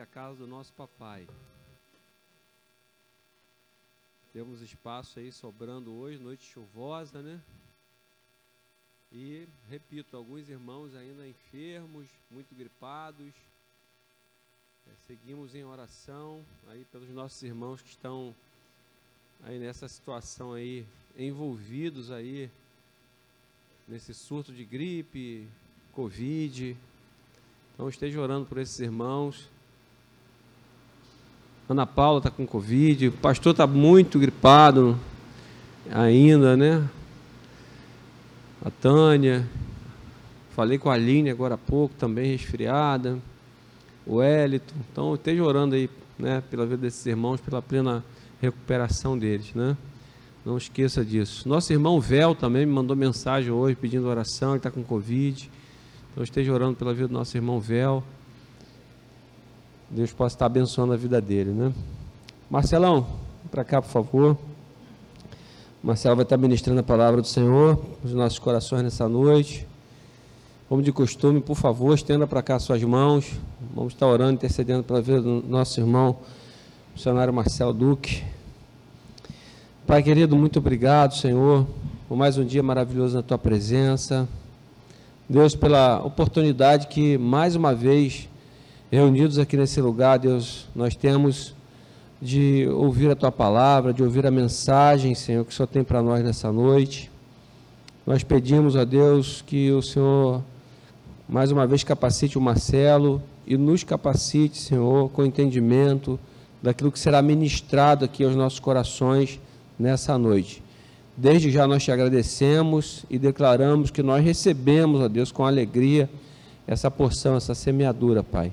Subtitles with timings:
[0.00, 1.28] é a casa do nosso papai.
[4.32, 7.40] Temos espaço aí sobrando hoje, noite chuvosa, né?
[9.12, 13.32] E, repito, alguns irmãos ainda enfermos, muito gripados.
[14.88, 18.34] É, seguimos em oração aí pelos nossos irmãos que estão
[19.44, 20.84] aí nessa situação aí,
[21.16, 22.50] envolvidos aí
[23.86, 25.46] nesse surto de gripe,
[25.92, 26.76] Covid.
[27.74, 29.53] Então esteja orando por esses irmãos.
[31.66, 34.98] Ana Paula está com Covid, o pastor está muito gripado
[35.90, 36.86] ainda, né?
[38.62, 39.48] A Tânia,
[40.54, 43.18] falei com a Aline agora há pouco, também resfriada.
[44.06, 48.04] O Hélito, então esteja orando aí, né, pela vida desses irmãos, pela plena
[48.42, 49.74] recuperação deles, né?
[50.44, 51.48] Não esqueça disso.
[51.48, 55.50] Nosso irmão Vel também me mandou mensagem hoje pedindo oração, ele está com Covid.
[56.12, 58.04] Então esteja orando pela vida do nosso irmão Vel.
[59.94, 61.72] Deus possa estar abençoando a vida dele, né?
[62.50, 63.06] Marcelão,
[63.48, 64.36] para cá, por favor.
[65.80, 69.64] Marcelo vai estar ministrando a palavra do Senhor nos nossos corações nessa noite.
[70.68, 73.34] Como de costume, por favor, estenda para cá suas mãos.
[73.72, 76.16] Vamos estar orando, intercedendo pela vida do nosso irmão,
[76.92, 78.24] missionário Marcelo Duque.
[79.86, 81.64] Pai querido, muito obrigado, Senhor,
[82.08, 84.28] por mais um dia maravilhoso na tua presença.
[85.28, 88.28] Deus, pela oportunidade que mais uma vez
[88.94, 91.54] reunidos aqui nesse lugar, Deus, nós temos
[92.22, 96.00] de ouvir a tua palavra, de ouvir a mensagem, Senhor, que o Senhor tem para
[96.00, 97.10] nós nessa noite.
[98.06, 100.42] Nós pedimos a Deus que o Senhor,
[101.28, 106.18] mais uma vez, capacite o Marcelo e nos capacite, Senhor, com entendimento
[106.62, 109.40] daquilo que será ministrado aqui aos nossos corações
[109.78, 110.62] nessa noite.
[111.16, 116.08] Desde já nós te agradecemos e declaramos que nós recebemos, ó Deus, com alegria
[116.66, 118.52] essa porção, essa semeadura, Pai.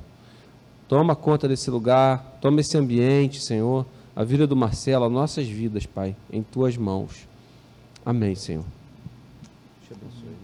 [0.92, 5.86] Toma conta desse lugar, toma esse ambiente, Senhor, a vida do Marcelo, as nossas vidas,
[5.86, 7.30] Pai, em tuas mãos.
[8.06, 8.66] Amém, Senhor.
[9.88, 10.35] Te abençoe,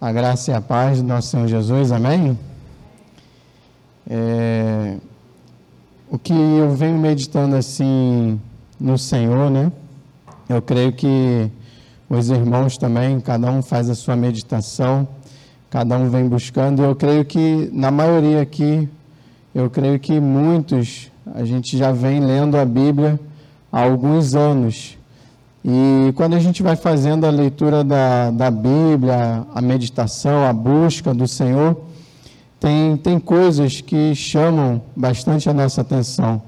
[0.00, 2.38] A graça e a paz do nosso Senhor Jesus, amém?
[4.08, 4.98] É,
[6.08, 8.40] o que eu venho meditando assim
[8.78, 9.72] no Senhor, né?
[10.48, 11.50] Eu creio que
[12.08, 15.08] os irmãos também, cada um faz a sua meditação,
[15.70, 16.82] cada um vem buscando.
[16.82, 18.88] Eu creio que, na maioria aqui,
[19.54, 23.18] eu creio que muitos, a gente já vem lendo a Bíblia
[23.72, 24.98] há alguns anos.
[25.64, 31.14] E quando a gente vai fazendo a leitura da, da Bíblia, a meditação, a busca
[31.14, 31.80] do Senhor,
[32.60, 36.42] tem, tem coisas que chamam bastante a nossa atenção.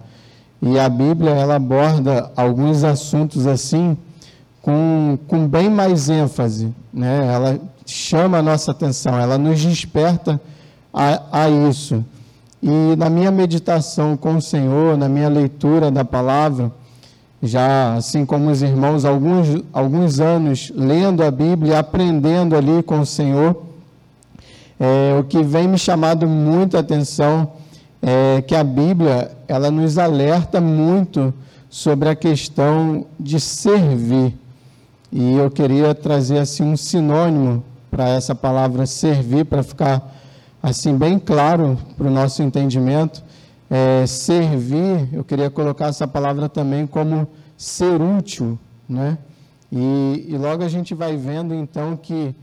[0.60, 3.96] E a Bíblia, ela aborda alguns assuntos assim,
[4.66, 7.30] com, com bem mais ênfase, né?
[7.32, 10.40] ela chama a nossa atenção, ela nos desperta
[10.92, 12.04] a, a isso.
[12.60, 16.72] E na minha meditação com o Senhor, na minha leitura da palavra,
[17.40, 23.06] já assim como os irmãos, alguns, alguns anos lendo a Bíblia, aprendendo ali com o
[23.06, 23.62] Senhor,
[24.80, 27.52] é, o que vem me chamando muito a atenção
[28.02, 31.32] é que a Bíblia ela nos alerta muito
[31.70, 34.36] sobre a questão de servir.
[35.10, 40.14] E eu queria trazer assim um sinônimo para essa palavra servir, para ficar
[40.62, 43.22] assim bem claro para o nosso entendimento.
[43.70, 48.58] É, servir, eu queria colocar essa palavra também como ser útil,
[48.88, 49.18] né?
[49.70, 52.34] E, e logo a gente vai vendo então que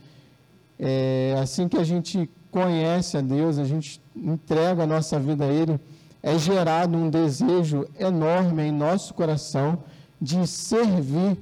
[0.80, 5.48] é, assim que a gente conhece a Deus, a gente entrega a nossa vida a
[5.48, 5.80] Ele,
[6.22, 9.80] é gerado um desejo enorme em nosso coração
[10.22, 11.38] de servir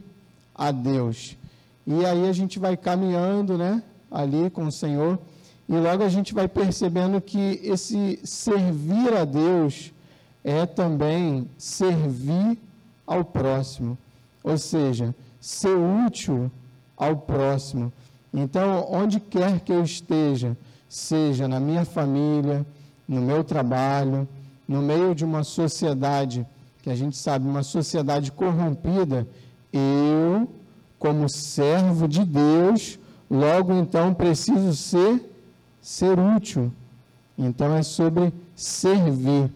[0.61, 1.35] a Deus.
[1.87, 5.17] E aí a gente vai caminhando, né, ali com o Senhor,
[5.67, 9.91] e logo a gente vai percebendo que esse servir a Deus
[10.43, 12.59] é também servir
[13.07, 13.97] ao próximo,
[14.43, 16.51] ou seja, ser útil
[16.95, 17.91] ao próximo.
[18.31, 20.55] Então, onde quer que eu esteja,
[20.87, 22.63] seja na minha família,
[23.07, 24.27] no meu trabalho,
[24.67, 26.45] no meio de uma sociedade
[26.83, 29.27] que a gente sabe, uma sociedade corrompida,
[29.73, 30.47] eu,
[31.01, 35.19] como servo de Deus, logo então preciso ser
[35.81, 36.71] ser útil.
[37.35, 39.51] Então é sobre servir.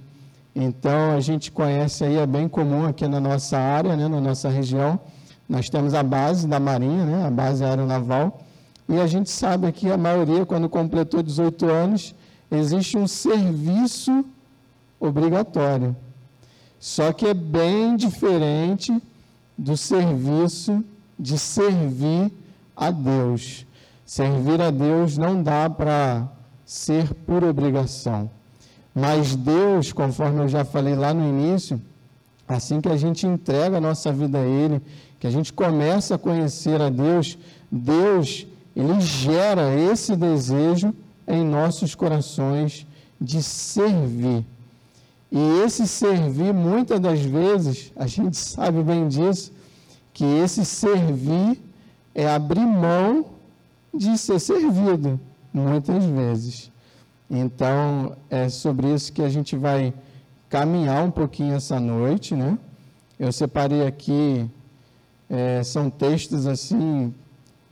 [0.56, 4.50] Então a gente conhece aí, é bem comum aqui na nossa área, né, na nossa
[4.50, 5.00] região.
[5.48, 8.42] Nós temos a base da Marinha, né, a base aeronaval,
[8.90, 12.16] e a gente sabe que a maioria, quando completou 18 anos,
[12.50, 14.26] existe um serviço
[15.00, 15.96] obrigatório.
[16.80, 19.00] Só que é bem diferente
[19.56, 20.84] do serviço
[21.18, 22.32] de servir
[22.76, 23.66] a Deus.
[24.06, 26.28] Servir a Deus não dá para
[26.66, 28.30] ser por obrigação.
[28.94, 31.82] Mas Deus, conforme eu já falei lá no início,
[32.48, 34.82] assim que a gente entrega a nossa vida a Ele,
[35.20, 37.38] que a gente começa a conhecer a Deus,
[37.72, 38.46] Deus,
[38.76, 40.94] Ele gera esse desejo
[41.28, 42.86] em nossos corações
[43.20, 44.46] de servir.
[45.32, 49.52] E esse servir, muitas das vezes, a gente sabe bem disso,
[50.16, 51.62] que esse servir
[52.16, 53.26] é abrir mão
[53.94, 55.20] de ser servido,
[55.54, 56.72] muitas vezes.
[57.30, 59.94] Então, é sobre isso que a gente vai
[60.50, 62.58] caminhar um pouquinho essa noite, né?
[63.20, 64.50] Eu separei aqui,
[65.30, 67.14] é, são textos assim,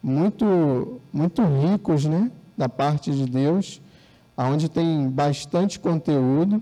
[0.02, 2.30] muito, muito ricos, né?
[2.58, 3.82] Da parte de Deus,
[4.38, 6.62] onde tem bastante conteúdo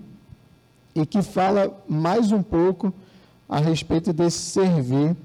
[0.94, 2.94] e que fala mais um pouco
[3.48, 5.16] a respeito desse servir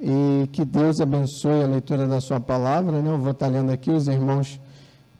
[0.00, 3.02] e que Deus abençoe a leitura da sua palavra.
[3.02, 3.10] Né?
[3.10, 4.60] Eu vou estar lendo aqui, os irmãos,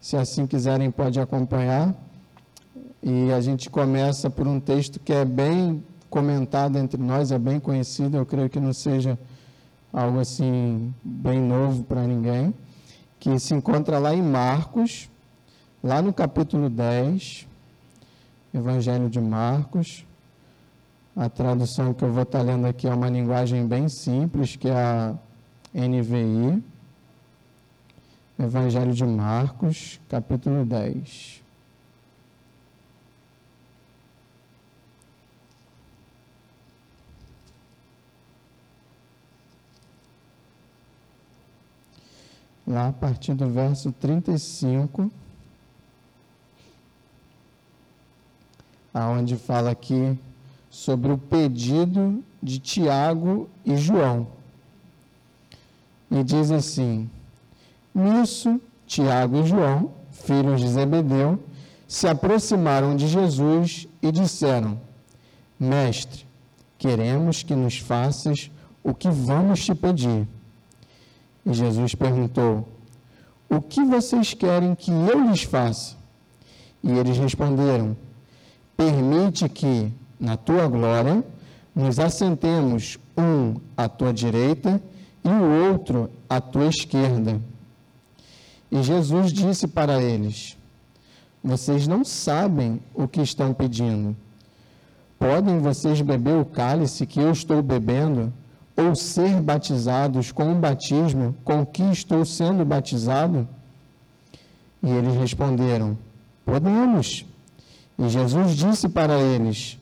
[0.01, 1.95] se assim quiserem, podem acompanhar.
[3.03, 7.61] E a gente começa por um texto que é bem comentado entre nós, é bem
[7.61, 9.19] conhecido, eu creio que não seja
[9.93, 12.55] algo assim bem novo para ninguém,
[13.19, 15.09] que se encontra lá em Marcos,
[15.83, 17.47] lá no capítulo 10,
[18.55, 20.08] Evangelho de Marcos.
[21.21, 24.73] A tradução que eu vou estar lendo aqui é uma linguagem bem simples, que é
[24.73, 25.19] a
[25.75, 26.63] NVI.
[28.39, 31.43] Evangelho de Marcos, capítulo 10.
[42.65, 45.11] Lá a partir do verso 35,
[48.95, 50.17] aonde fala aqui
[50.79, 54.29] sobre o pedido de Tiago e João.
[56.09, 57.11] E diz assim:
[57.93, 61.43] Nisso, Tiago e João, filhos de Zebedeu,
[61.89, 64.81] se aproximaram de Jesus e disseram:
[65.59, 66.25] Mestre,
[66.79, 68.49] queremos que nos faças
[68.85, 70.29] o que vamos te pedir.
[71.45, 72.69] E Jesus perguntou:
[73.51, 75.97] O que vocês querem que eu lhes faça?
[76.85, 77.97] E eles responderam:
[78.77, 81.25] Permite que, na tua glória,
[81.75, 84.83] nos assentemos um à tua direita
[85.25, 87.41] e o outro à tua esquerda.
[88.71, 90.57] E Jesus disse para eles:
[91.43, 94.17] Vocês não sabem o que estão pedindo.
[95.19, 98.33] Podem vocês beber o cálice que eu estou bebendo,
[98.77, 103.49] ou ser batizados com o batismo com que estou sendo batizado?
[104.83, 105.97] E eles responderam:
[106.45, 107.25] Podemos.
[107.99, 109.78] E Jesus disse para eles: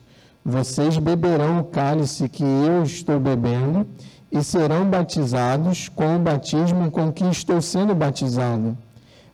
[0.49, 3.85] vocês beberão o cálice que eu estou bebendo
[4.31, 8.77] e serão batizados com o batismo com que estou sendo batizado.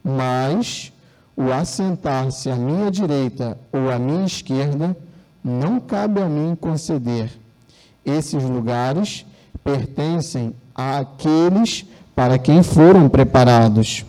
[0.04, 0.92] Mas
[1.38, 4.98] o assentar-se à minha direita ou à minha esquerda
[5.44, 7.30] não cabe a mim conceder.
[8.04, 9.24] Esses lugares
[9.64, 11.86] pertencem àqueles
[12.16, 14.04] para quem foram preparados.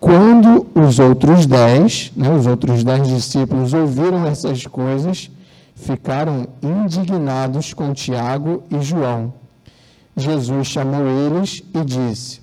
[0.00, 5.30] Quando os outros dez, né, os outros dez discípulos ouviram essas coisas,
[5.78, 9.32] ficaram indignados com Tiago e João.
[10.16, 12.40] Jesus chamou eles e disse: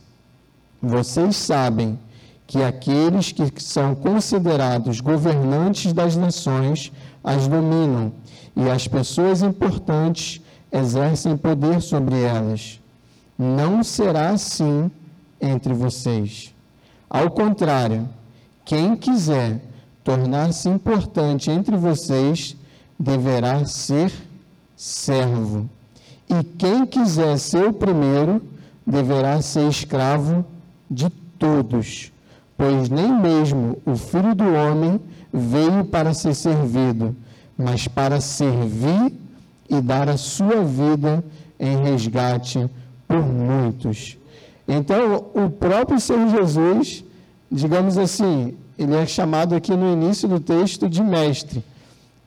[0.81, 1.99] Vocês sabem
[2.47, 6.91] que aqueles que são considerados governantes das nações
[7.23, 8.13] as dominam
[8.55, 12.79] e as pessoas importantes exercem poder sobre elas.
[13.37, 14.89] Não será assim
[15.41, 16.53] entre vocês.
[17.09, 18.07] Ao contrário,
[18.63, 19.61] quem quiser
[20.03, 22.55] tornar-se importante entre vocês
[22.99, 24.11] deverá ser
[24.75, 25.69] servo.
[26.29, 28.41] E quem quiser ser o primeiro,
[28.85, 30.45] deverá ser escravo
[30.89, 32.11] de todos,
[32.57, 34.99] pois nem mesmo o filho do homem
[35.31, 37.15] veio para ser servido,
[37.57, 39.13] mas para servir
[39.69, 41.23] e dar a sua vida
[41.59, 42.69] em resgate
[43.07, 44.17] por muitos.
[44.67, 47.03] Então, o próprio Senhor Jesus,
[47.51, 51.63] digamos assim, ele é chamado aqui no início do texto de mestre.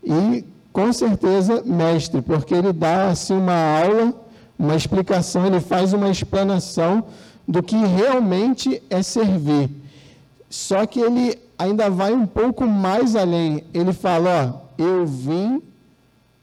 [0.05, 0.45] E
[0.79, 4.15] com certeza mestre, porque ele dá assim uma aula,
[4.57, 7.07] uma explicação, ele faz uma explanação
[7.49, 9.69] do que realmente é servir.
[10.49, 13.65] Só que ele ainda vai um pouco mais além.
[13.75, 15.61] Ele fala: ó, eu vim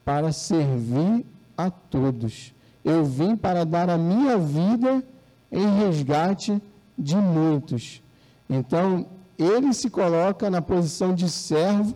[0.04, 1.24] para servir
[1.56, 2.52] a todos.
[2.84, 5.02] Eu vim para dar a minha vida
[5.50, 6.60] em resgate
[6.98, 8.02] de muitos.
[8.50, 9.06] Então,
[9.38, 11.94] ele se coloca na posição de servo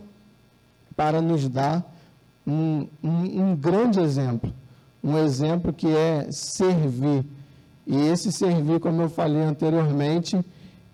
[0.95, 1.90] para nos dar
[2.45, 4.53] um, um, um grande exemplo,
[5.03, 7.25] um exemplo que é servir.
[7.85, 10.39] E esse servir, como eu falei anteriormente,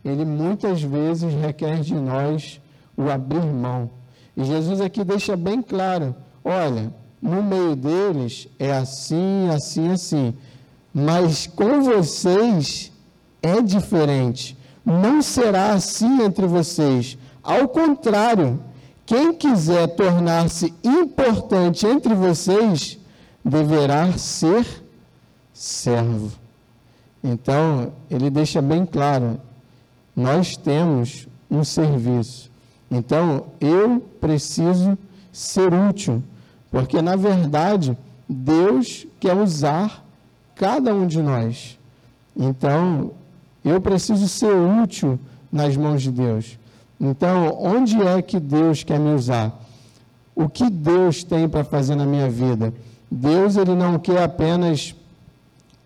[0.04, 2.62] ele muitas vezes requer de nós
[2.96, 3.90] o abrir mão.
[4.36, 10.34] E Jesus aqui deixa bem claro: olha, no meio deles é assim, assim, assim,
[10.94, 12.92] mas com vocês
[13.42, 14.58] é diferente.
[14.86, 17.18] Não será assim entre vocês.
[17.44, 18.60] Ao contrário,
[19.08, 23.00] quem quiser tornar-se importante entre vocês
[23.44, 24.84] deverá ser
[25.54, 26.30] servo.
[27.24, 29.40] Então, ele deixa bem claro:
[30.14, 32.52] nós temos um serviço.
[32.92, 34.98] Então, eu preciso
[35.32, 36.22] ser útil,
[36.70, 37.98] porque na verdade
[38.28, 40.06] Deus quer usar
[40.54, 41.80] cada um de nós.
[42.36, 43.12] Então,
[43.64, 45.18] eu preciso ser útil
[45.50, 46.60] nas mãos de Deus.
[47.00, 49.54] Então, onde é que Deus quer me usar?
[50.36, 52.74] O que Deus tem para fazer na minha vida?
[53.10, 54.96] Deus ele não quer apenas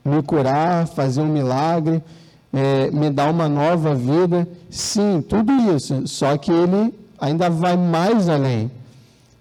[0.03, 2.03] me curar, fazer um milagre,
[2.51, 4.47] é, me dar uma nova vida.
[4.69, 6.07] Sim, tudo isso.
[6.07, 8.71] Só que ele ainda vai mais além.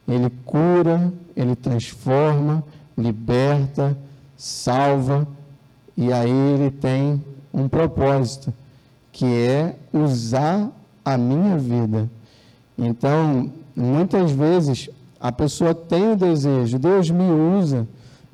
[0.06, 2.62] Ele cura, ele transforma,
[2.96, 3.96] liberta,
[4.36, 5.26] salva,
[5.96, 7.22] e aí ele tem
[7.52, 8.52] um propósito,
[9.12, 10.70] que é usar
[11.04, 12.10] a minha vida.
[12.76, 14.88] Então, muitas vezes
[15.20, 17.86] a pessoa tem o desejo, Deus me usa,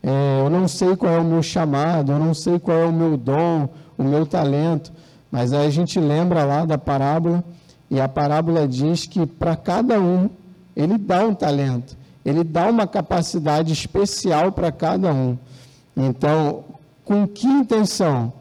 [0.02, 2.92] é, eu não sei qual é o meu chamado, eu não sei qual é o
[2.92, 3.68] meu dom,
[3.99, 4.92] o meu talento,
[5.30, 7.42] mas aí a gente lembra lá da parábola,
[7.90, 10.28] e a parábola diz que para cada um
[10.75, 15.37] ele dá um talento, ele dá uma capacidade especial para cada um.
[15.96, 16.64] Então,
[17.04, 18.32] com que intenção?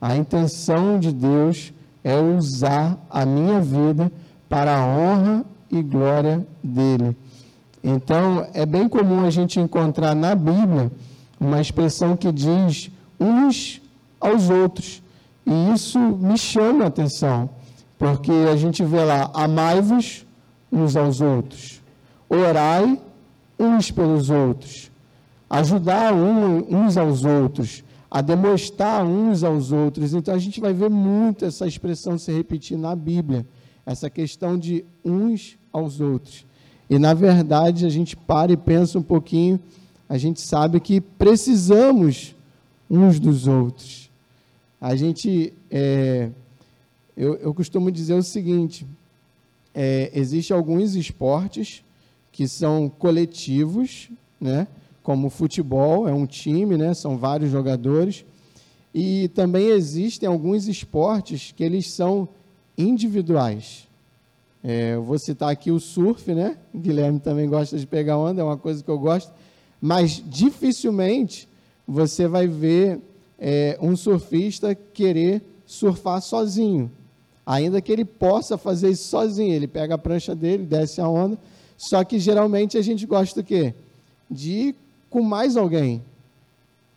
[0.00, 1.72] A intenção de Deus
[2.04, 4.12] é usar a minha vida
[4.48, 7.16] para a honra e glória dele.
[7.82, 10.92] Então, é bem comum a gente encontrar na Bíblia
[11.40, 13.80] uma expressão que diz uns
[14.20, 15.02] aos outros.
[15.46, 17.50] E isso me chama a atenção,
[17.98, 20.24] porque a gente vê lá: amai-vos
[20.72, 21.82] uns aos outros,
[22.28, 22.98] orai
[23.58, 24.90] uns pelos outros,
[25.50, 27.83] ajudar uns aos outros,
[28.14, 30.14] a demonstrar uns aos outros.
[30.14, 33.44] Então a gente vai ver muito essa expressão se repetir na Bíblia,
[33.84, 36.46] essa questão de uns aos outros.
[36.88, 39.58] E na verdade a gente para e pensa um pouquinho,
[40.08, 42.36] a gente sabe que precisamos
[42.88, 44.08] uns dos outros.
[44.80, 46.30] A gente, é,
[47.16, 48.86] eu, eu costumo dizer o seguinte:
[49.74, 51.82] é, existem alguns esportes
[52.30, 54.08] que são coletivos,
[54.40, 54.68] né?
[55.04, 56.94] Como futebol, é um time, né?
[56.94, 58.24] são vários jogadores.
[58.92, 62.26] E também existem alguns esportes que eles são
[62.76, 63.86] individuais.
[64.62, 66.56] É, eu vou citar aqui o surf, né?
[66.72, 69.30] O Guilherme também gosta de pegar onda, é uma coisa que eu gosto.
[69.78, 71.46] Mas dificilmente
[71.86, 72.98] você vai ver
[73.38, 76.90] é, um surfista querer surfar sozinho.
[77.44, 79.52] Ainda que ele possa fazer isso sozinho.
[79.52, 81.38] Ele pega a prancha dele, desce a onda.
[81.76, 83.74] Só que geralmente a gente gosta do quê?
[84.30, 84.74] De
[85.14, 86.02] com mais alguém.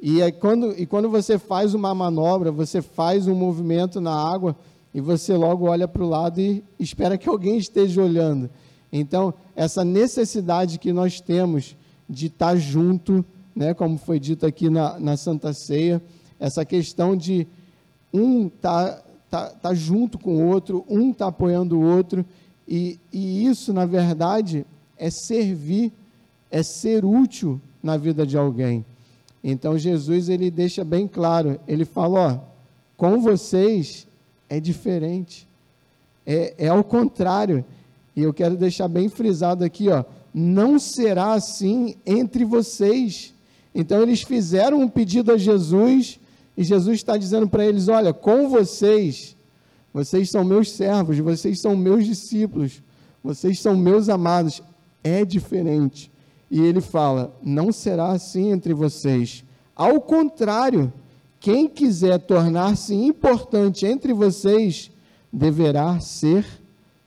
[0.02, 4.58] E, é quando, e quando você faz uma manobra, você faz um movimento na água
[4.92, 8.50] e você logo olha para o lado e espera que alguém esteja olhando.
[8.92, 11.78] Então, essa necessidade que nós temos
[12.10, 13.24] de estar junto,
[13.56, 16.02] né, como foi dito aqui na, na Santa Ceia,
[16.40, 17.46] essa questão de
[18.12, 22.26] um estar tá, tá, tá junto com o outro, um está apoiando o outro,
[22.68, 24.66] e, e isso, na verdade,
[24.98, 25.94] é servir,
[26.50, 28.86] é ser útil na vida de alguém.
[29.42, 32.40] Então Jesus ele deixa bem claro, ele fala, ó,
[32.98, 34.06] com vocês
[34.50, 35.48] é diferente,
[36.26, 37.64] é, é ao contrário.
[38.14, 40.04] E eu quero deixar bem frisado aqui, ó,
[40.34, 43.34] não será assim entre vocês.
[43.74, 46.20] Então eles fizeram um pedido a Jesus
[46.58, 49.38] e Jesus está dizendo para eles, olha, com vocês,
[49.94, 52.82] vocês são meus servos, vocês são meus discípulos,
[53.24, 54.62] vocês são meus amados.
[55.04, 56.12] É diferente.
[56.50, 59.44] E ele fala: não será assim entre vocês.
[59.76, 60.92] Ao contrário,
[61.40, 64.92] quem quiser tornar-se importante entre vocês
[65.32, 66.46] deverá ser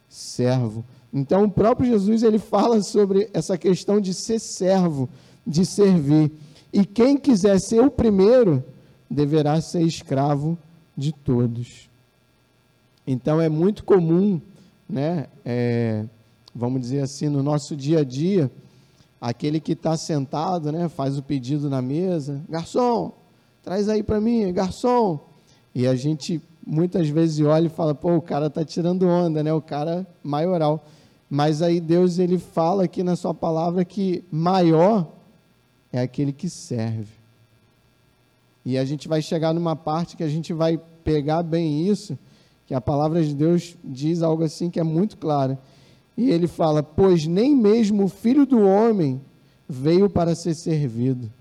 [0.09, 0.85] servo.
[1.13, 5.09] Então, o próprio Jesus ele fala sobre essa questão de ser servo,
[5.45, 6.31] de servir.
[6.73, 8.63] E quem quiser ser o primeiro
[9.11, 10.57] deverá ser escravo
[10.97, 11.91] de todos.
[13.05, 14.41] Então, é muito comum,
[14.89, 16.05] né, é,
[16.55, 18.51] vamos dizer assim, no nosso dia a dia
[19.21, 23.13] aquele que está sentado, né, faz o pedido na mesa, garçom,
[23.63, 25.21] traz aí para mim, garçom.
[25.75, 29.53] E a gente muitas vezes olha e fala, pô, o cara está tirando onda, né,
[29.53, 30.85] o cara maioral.
[31.29, 35.07] Mas aí Deus ele fala aqui na sua palavra que maior
[35.93, 37.21] é aquele que serve.
[38.65, 42.19] E a gente vai chegar numa parte que a gente vai pegar bem isso,
[42.67, 45.57] que a palavra de Deus diz algo assim que é muito claro.
[46.21, 49.19] E ele fala: Pois nem mesmo o filho do homem
[49.67, 51.33] veio para ser servido.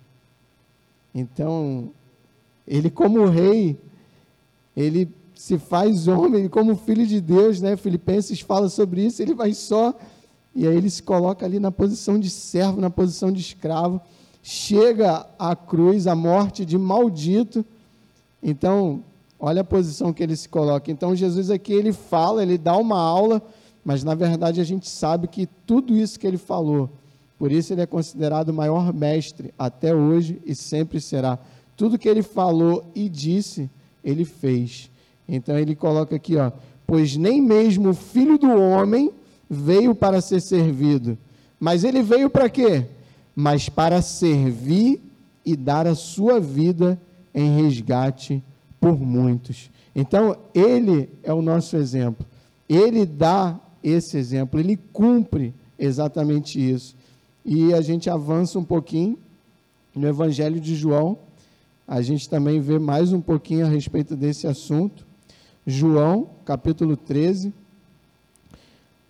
[1.14, 1.92] Então,
[2.66, 3.78] ele, como rei,
[4.78, 7.76] ele se faz homem, como filho de Deus, né?
[7.76, 9.94] Filipenses fala sobre isso, ele vai só,
[10.56, 14.00] e aí ele se coloca ali na posição de servo, na posição de escravo,
[14.42, 17.66] chega à cruz, à morte de maldito.
[18.42, 19.04] Então,
[19.40, 20.92] Olha a posição que ele se coloca.
[20.92, 23.42] Então, Jesus aqui, ele fala, ele dá uma aula,
[23.90, 26.92] mas na verdade a gente sabe que tudo isso que ele falou,
[27.40, 31.40] por isso ele é considerado o maior mestre até hoje e sempre será.
[31.76, 33.68] Tudo que ele falou e disse,
[34.04, 34.92] ele fez.
[35.28, 36.52] Então ele coloca aqui, ó,
[36.86, 39.12] pois nem mesmo o filho do homem
[39.50, 41.18] veio para ser servido,
[41.60, 42.86] mas ele veio para quê?
[43.36, 45.02] Mas para servir
[45.44, 46.96] e dar a sua vida
[47.34, 48.44] em resgate
[48.80, 49.72] por muitos.
[49.96, 52.24] Então, ele é o nosso exemplo.
[52.70, 56.96] Ele dá esse exemplo, ele cumpre exatamente isso.
[57.46, 59.18] E a gente avança um pouquinho
[59.96, 61.18] no Evangelho de João,
[61.88, 65.08] a gente também vê mais um pouquinho a respeito desse assunto.
[65.66, 67.52] João, capítulo 13,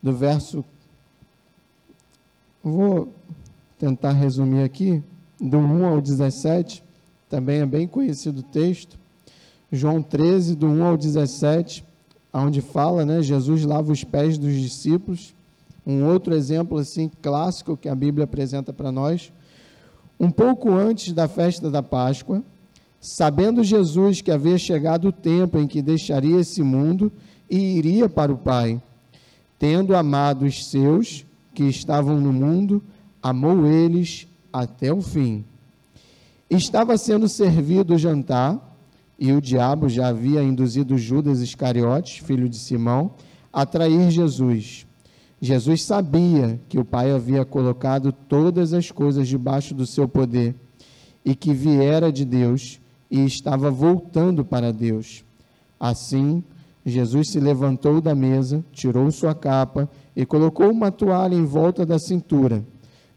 [0.01, 0.63] do verso.
[2.63, 3.13] Vou
[3.77, 5.03] tentar resumir aqui,
[5.39, 6.83] do 1 ao 17,
[7.29, 8.97] também é bem conhecido o texto.
[9.71, 11.83] João 13, do 1 ao 17,
[12.33, 15.33] onde fala, né, Jesus lava os pés dos discípulos.
[15.85, 19.31] Um outro exemplo assim clássico que a Bíblia apresenta para nós.
[20.19, 22.43] Um pouco antes da festa da Páscoa,
[22.99, 27.11] sabendo Jesus que havia chegado o tempo em que deixaria esse mundo
[27.49, 28.81] e iria para o Pai,
[29.57, 32.83] tendo amado os seus que estavam no mundo,
[33.23, 35.43] amou eles até o fim.
[36.49, 38.68] Estava sendo servido o jantar
[39.19, 43.11] e o diabo já havia induzido Judas Iscariotes, filho de Simão,
[43.51, 44.87] a trair Jesus.
[45.41, 50.55] Jesus sabia que o Pai havia colocado todas as coisas debaixo do seu poder
[51.25, 52.79] e que viera de Deus
[53.11, 55.25] e estava voltando para Deus.
[55.77, 56.41] Assim,
[56.85, 61.99] Jesus se levantou da mesa, tirou sua capa e colocou uma toalha em volta da
[61.99, 62.63] cintura.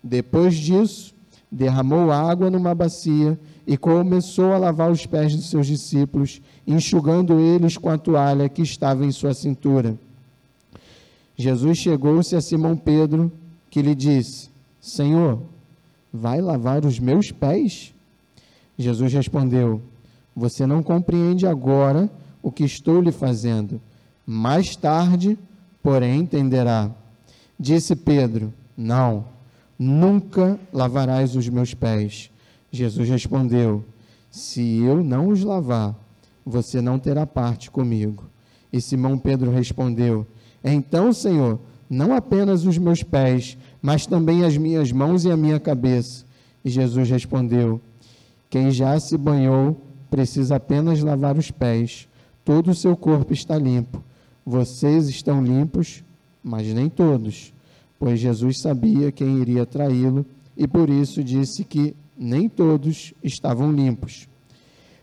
[0.03, 1.15] Depois disso,
[1.51, 7.77] derramou água numa bacia e começou a lavar os pés dos seus discípulos, enxugando eles
[7.77, 9.97] com a toalha que estava em sua cintura.
[11.37, 13.33] Jesus chegou-se a Simão Pedro,
[13.71, 15.41] que lhe disse: Senhor,
[16.13, 17.95] vai lavar os meus pés?
[18.77, 19.81] Jesus respondeu:
[20.35, 22.11] Você não compreende agora
[22.43, 23.81] o que estou lhe fazendo.
[24.27, 25.39] Mais tarde,
[25.83, 26.91] porém, entenderá.
[27.59, 29.25] Disse Pedro: Não,
[29.79, 32.32] nunca lavarás os meus pés.
[32.73, 33.85] Jesus respondeu:
[34.31, 35.95] Se eu não os lavar,
[36.45, 38.25] você não terá parte comigo.
[38.73, 40.27] E Simão Pedro respondeu:
[40.65, 45.61] Então, Senhor, não apenas os meus pés, mas também as minhas mãos e a minha
[45.61, 46.25] cabeça.
[46.65, 47.79] E Jesus respondeu:
[48.49, 49.79] Quem já se banhou
[50.11, 52.09] precisa apenas lavar os pés.
[52.43, 54.03] Todo o seu corpo está limpo.
[54.45, 56.03] Vocês estão limpos,
[56.43, 57.53] mas nem todos.
[57.99, 64.29] Pois Jesus sabia quem iria traí-lo e por isso disse que nem todos estavam limpos.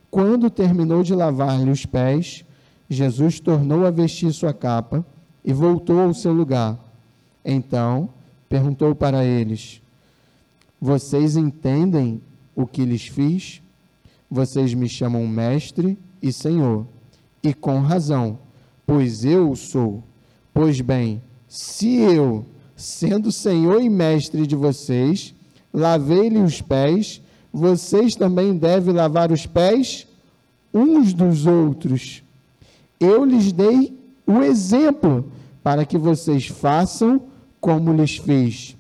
[0.10, 2.44] Quando terminou de lavar-lhe os pés,
[2.90, 5.06] Jesus tornou a vestir sua capa
[5.46, 6.78] e voltou ao seu lugar.
[7.46, 8.10] Então
[8.48, 9.82] perguntou para eles:
[10.82, 12.22] Vocês entendem
[12.56, 13.62] o que lhes fiz?
[14.30, 16.86] Vocês me chamam mestre e senhor,
[17.42, 18.40] e com razão,
[18.86, 20.04] pois eu o sou.
[20.54, 22.46] Pois bem, se eu,
[22.76, 25.34] sendo senhor e mestre de vocês,
[25.74, 30.08] lavei-lhe os pés, vocês também devem lavar os pés
[30.74, 32.24] uns dos outros.
[33.00, 35.26] Eu lhes dei o exemplo
[35.64, 37.22] para que vocês façam
[37.60, 38.76] como lhes fiz.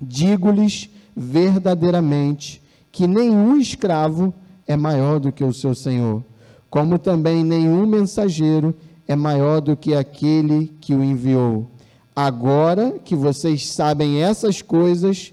[0.00, 4.32] Digo-lhes verdadeiramente que nenhum escravo
[4.66, 6.24] é maior do que o seu senhor,
[6.68, 8.74] como também nenhum mensageiro
[9.06, 11.68] é maior do que aquele que o enviou.
[12.14, 15.32] Agora que vocês sabem essas coisas,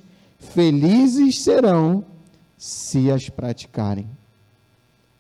[0.54, 2.04] felizes serão
[2.58, 4.08] se as praticarem.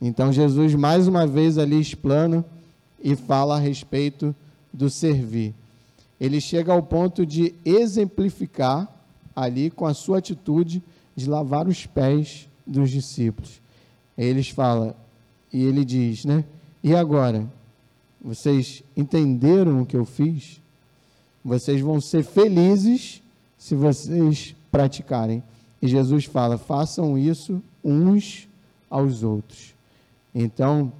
[0.02, 2.46] Então Jesus mais uma vez ali explana
[3.04, 4.36] e fala a respeito
[4.74, 5.54] do servir.
[6.20, 8.92] Ele chega ao ponto de exemplificar
[9.36, 10.82] ali com a sua atitude
[11.16, 13.62] de lavar os pés dos discípulos.
[14.18, 14.96] Eles falam
[15.54, 16.44] e ele diz, né?
[16.84, 17.48] E agora,
[18.22, 20.62] vocês entenderam o que eu fiz?
[21.44, 23.22] Vocês vão ser felizes
[23.58, 25.44] se vocês praticarem.
[25.82, 28.48] E Jesus fala: façam isso uns
[28.90, 29.76] aos outros.
[30.34, 30.92] Então,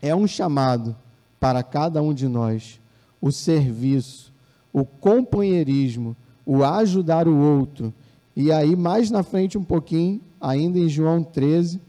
[0.00, 0.96] é um chamado
[1.40, 2.80] para cada um de nós
[3.20, 4.32] o serviço,
[4.72, 7.92] o companheirismo, o ajudar o outro.
[8.34, 11.80] E aí, mais na frente um pouquinho, ainda em João 13,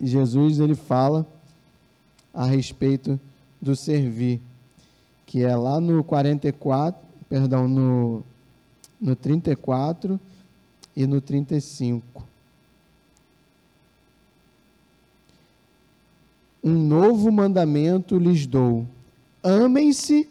[0.00, 1.26] Jesus ele fala
[2.32, 3.18] a respeito
[3.60, 4.40] do servir,
[5.26, 8.22] que é lá no 44, perdão, no,
[9.00, 10.20] no 34
[10.96, 12.24] e no 35.
[16.62, 18.86] Um novo mandamento lhes dou:
[19.42, 20.28] amem-se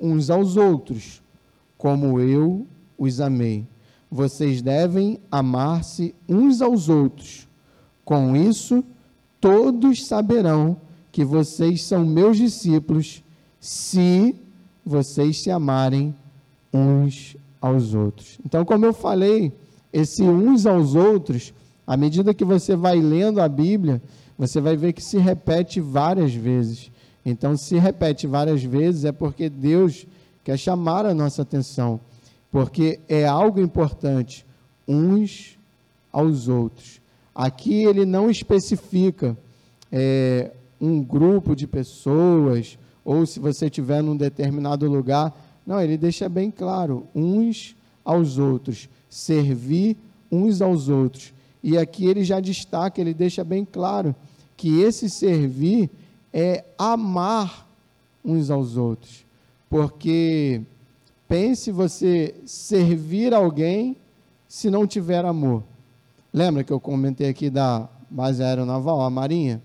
[0.00, 1.22] uns aos outros,
[1.78, 2.66] como eu
[2.98, 3.66] os amei.
[4.10, 7.48] Vocês devem amar-se uns aos outros.
[8.04, 8.84] Com isso,
[9.40, 10.76] todos saberão
[11.10, 13.22] que vocês são meus discípulos,
[13.60, 14.34] se
[14.84, 16.14] vocês se amarem
[16.72, 18.38] uns aos outros.
[18.44, 19.52] Então, como eu falei,
[19.92, 21.54] esse uns aos outros,
[21.86, 24.02] à medida que você vai lendo a Bíblia,
[24.36, 26.90] você vai ver que se repete várias vezes.
[27.24, 30.04] Então, se repete várias vezes é porque Deus
[30.42, 32.00] quer chamar a nossa atenção,
[32.50, 34.44] porque é algo importante,
[34.88, 35.56] uns
[36.12, 37.00] aos outros.
[37.32, 39.38] Aqui ele não especifica
[39.90, 45.32] é, um grupo de pessoas, ou se você estiver num determinado lugar.
[45.66, 49.96] Não, ele deixa bem claro, uns aos outros, servir
[50.30, 51.32] uns aos outros.
[51.62, 54.14] E aqui ele já destaca, ele deixa bem claro
[54.56, 55.90] que esse servir
[56.32, 57.68] é amar
[58.24, 59.24] uns aos outros.
[59.68, 60.62] Porque
[61.28, 63.96] pense você servir alguém
[64.48, 65.62] se não tiver amor.
[66.32, 69.62] Lembra que eu comentei aqui da base aeronaval, a Marinha?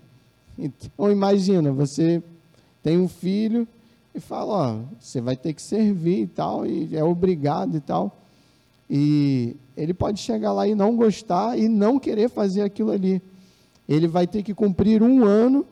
[0.58, 2.22] Então imagina, você
[2.82, 3.66] tem um filho
[4.18, 8.16] e fala, ó, você vai ter que servir e tal, e é obrigado e tal.
[8.90, 13.22] E ele pode chegar lá e não gostar e não querer fazer aquilo ali.
[13.88, 15.64] Ele vai ter que cumprir um ano,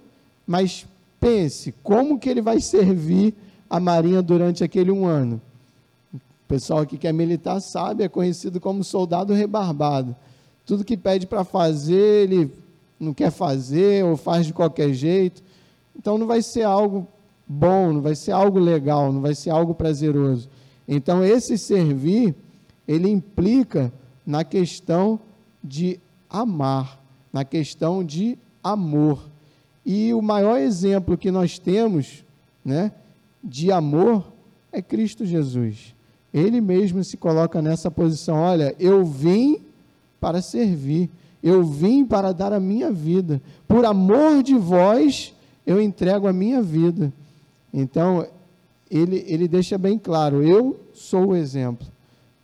[0.47, 0.87] mas
[1.21, 3.35] pense, como que ele vai servir
[3.69, 5.41] a Marinha durante aquele um ano?
[6.15, 10.15] O pessoal aqui que é militar sabe, é conhecido como soldado rebarbado.
[10.65, 12.53] Tudo que pede para fazer, ele
[12.99, 15.43] não quer fazer ou faz de qualquer jeito.
[15.99, 17.09] Então não vai ser algo
[17.47, 20.49] bom, não vai ser algo legal, não vai ser algo prazeroso.
[20.87, 22.35] Então esse servir,
[22.87, 23.93] ele implica
[24.25, 25.21] na questão
[25.63, 27.01] de amar,
[27.33, 29.31] na questão de amor.
[29.85, 32.25] E o maior exemplo que nós temos,
[32.65, 32.93] né,
[33.43, 34.33] de amor
[34.73, 35.95] é Cristo Jesus.
[36.35, 39.61] Ele mesmo se coloca nessa posição, olha, eu vim
[40.21, 41.09] para servir.
[41.43, 43.41] Eu vim para dar a minha vida.
[43.69, 45.33] Por amor de vós,
[45.65, 47.13] eu entrego a minha vida.
[47.77, 48.27] Então,
[48.91, 51.87] ele, ele deixa bem claro: eu sou o exemplo.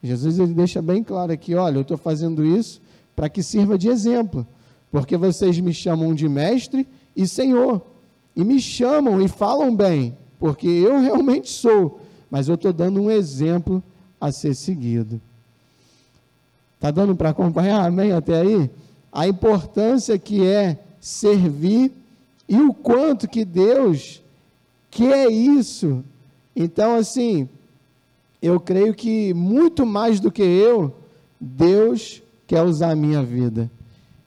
[0.02, 2.80] Jesus ele deixa bem claro aqui: olha, eu estou fazendo isso
[3.16, 4.46] para que sirva de exemplo.
[4.90, 7.80] Porque vocês me chamam de mestre e senhor.
[8.36, 12.00] E me chamam e falam bem, porque eu realmente sou.
[12.30, 13.82] Mas eu estou dando um exemplo
[14.20, 15.20] a ser seguido.
[16.76, 17.86] Está dando para acompanhar?
[17.86, 18.12] Amém?
[18.12, 18.70] Até aí?
[19.12, 21.92] a importância que é servir
[22.48, 24.21] e o quanto que Deus
[24.92, 26.04] quer isso.
[26.54, 27.48] Então, assim,
[28.40, 30.94] eu creio que muito mais do que eu,
[31.40, 33.68] Deus quer usar a minha vida.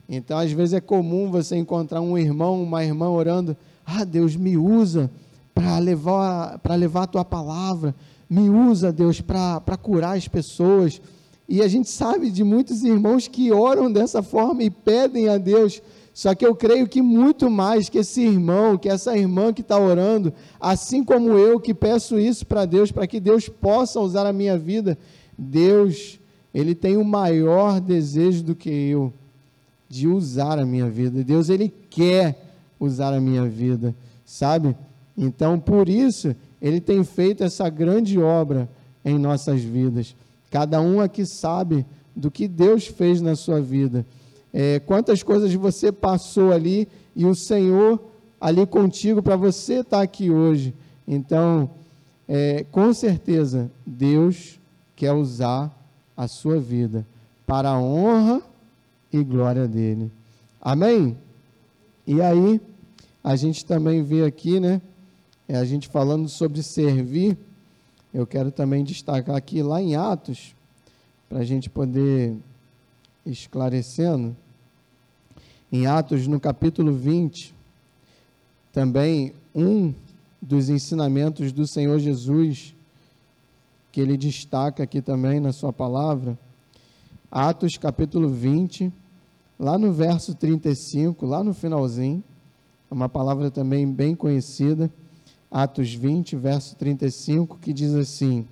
[0.10, 4.58] Então, às vezes é comum você encontrar um irmão, uma irmã orando: Ah, Deus, me
[4.58, 5.10] usa
[5.54, 7.95] para levar, levar a tua palavra,
[8.30, 10.99] me usa, Deus, para curar as pessoas
[11.47, 15.82] e a gente sabe de muitos irmãos que oram dessa forma e pedem a Deus.
[16.15, 19.78] Só que eu creio que muito mais que esse irmão, que essa irmã que está
[19.78, 24.32] orando, assim como eu que peço isso para Deus, para que Deus possa usar a
[24.32, 24.97] minha vida,
[25.38, 26.17] Deus,
[26.54, 29.12] Ele tem o maior desejo do que eu
[29.89, 31.21] de usar a minha vida.
[31.21, 32.41] Deus, Ele quer
[32.80, 34.73] usar a minha vida, sabe?
[35.17, 38.69] Então, por isso, Ele tem feito essa grande obra
[39.04, 40.15] em nossas vidas.
[40.49, 44.06] Cada um aqui sabe do que Deus fez na sua vida.
[44.58, 48.00] É, quantas coisas você passou ali e o Senhor
[48.39, 50.74] ali contigo para você estar tá aqui hoje.
[51.06, 51.70] Então,
[52.28, 54.60] é, com certeza, Deus
[54.96, 55.76] quer usar
[56.15, 57.06] a sua vida
[57.46, 58.41] para a honra
[59.12, 60.10] e glória dele.
[60.62, 61.18] Amém?
[62.08, 62.62] E aí,
[63.22, 64.82] a gente também vê aqui, né?
[65.48, 67.38] É a gente falando sobre servir
[68.15, 70.56] eu quero também destacar aqui lá em Atos,
[71.28, 72.34] para a gente poder
[73.26, 74.34] esclarecendo,
[75.71, 77.54] em Atos, no capítulo 20,
[78.71, 79.93] também um
[80.41, 82.75] dos ensinamentos do Senhor Jesus,
[83.91, 86.38] que ele destaca aqui também na sua palavra,
[87.32, 88.93] Atos capítulo 20,
[89.60, 92.23] lá no verso 35, lá no finalzinho,
[92.89, 94.91] é uma palavra também bem conhecida.
[95.51, 98.47] Atos 20, verso 35, que diz assim: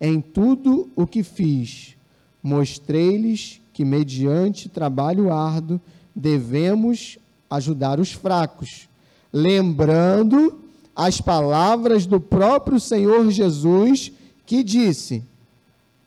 [0.00, 1.96] Em tudo o que fiz,
[2.42, 5.80] mostrei-lhes que, mediante trabalho árduo,
[6.12, 7.16] devemos
[7.48, 8.88] ajudar os fracos,
[9.32, 10.60] lembrando
[10.96, 14.10] as palavras do próprio Senhor Jesus,
[14.44, 15.24] que disse: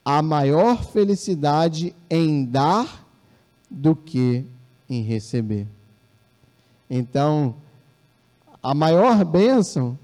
[0.03, 3.07] há maior felicidade em dar
[3.69, 4.43] do que
[4.89, 5.65] em receber.
[6.89, 7.55] Então,
[8.61, 9.97] a maior bênção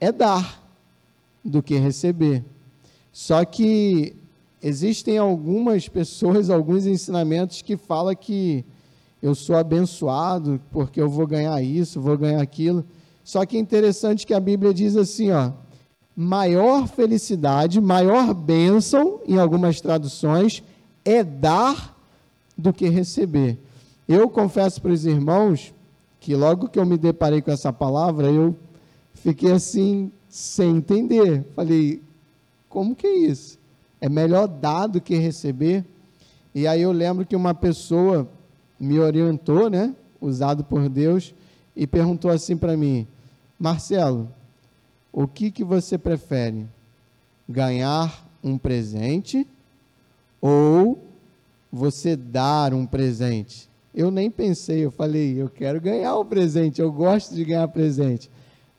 [0.00, 0.58] é dar
[1.44, 2.42] do que receber.
[3.12, 4.16] Só que
[4.62, 8.64] existem algumas pessoas, alguns ensinamentos que falam que
[9.22, 12.84] eu sou abençoado porque eu vou ganhar isso, vou ganhar aquilo.
[13.22, 15.52] Só que é interessante que a Bíblia diz assim, ó,
[16.16, 20.62] maior felicidade, maior bênção, em algumas traduções,
[21.04, 21.96] é dar
[22.56, 23.58] do que receber.
[24.08, 25.72] Eu confesso para os irmãos
[26.18, 28.54] que logo que eu me deparei com essa palavra, eu
[29.14, 31.46] fiquei assim, sem entender.
[31.54, 32.02] Falei,
[32.68, 33.59] como que é isso?
[34.00, 35.84] É melhor dar do que receber?
[36.54, 38.28] E aí eu lembro que uma pessoa
[38.78, 41.34] me orientou, né, usado por Deus,
[41.76, 43.06] e perguntou assim para mim:
[43.58, 44.28] Marcelo,
[45.12, 46.66] o que, que você prefere?
[47.48, 49.46] Ganhar um presente
[50.40, 50.98] ou
[51.70, 53.68] você dar um presente?
[53.94, 58.30] Eu nem pensei, eu falei, eu quero ganhar um presente, eu gosto de ganhar presente.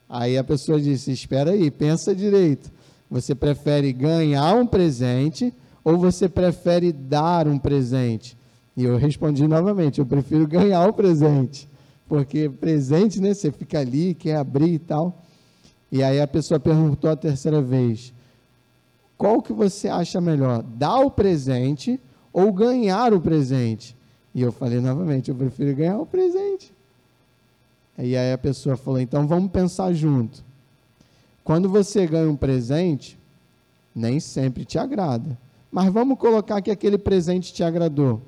[0.10, 2.72] Aí a pessoa disse: Espera aí, pensa direito.
[3.12, 8.38] Você prefere ganhar um presente ou você prefere dar um presente?
[8.76, 11.68] E eu respondi novamente: Eu prefiro ganhar o presente.
[12.08, 13.34] Porque presente, né?
[13.34, 15.22] Você fica ali, quer abrir e tal.
[15.92, 18.14] E aí a pessoa perguntou a terceira vez:
[19.18, 22.00] qual que você acha melhor, dar o presente
[22.32, 23.94] ou ganhar o presente?
[24.34, 26.74] E eu falei novamente: eu prefiro ganhar o presente.
[27.98, 30.50] E aí a pessoa falou: então vamos pensar junto.
[31.44, 33.18] Quando você ganha um presente,
[33.96, 35.38] nem sempre te agrada.
[35.72, 38.22] Mas vamos colocar que aquele presente te agradou.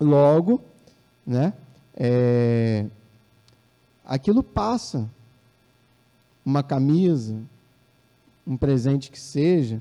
[0.00, 0.60] Logo,
[1.26, 1.52] né?
[1.94, 2.86] É,
[4.04, 5.08] aquilo passa
[6.44, 7.36] uma camisa,
[8.46, 9.80] um presente que seja,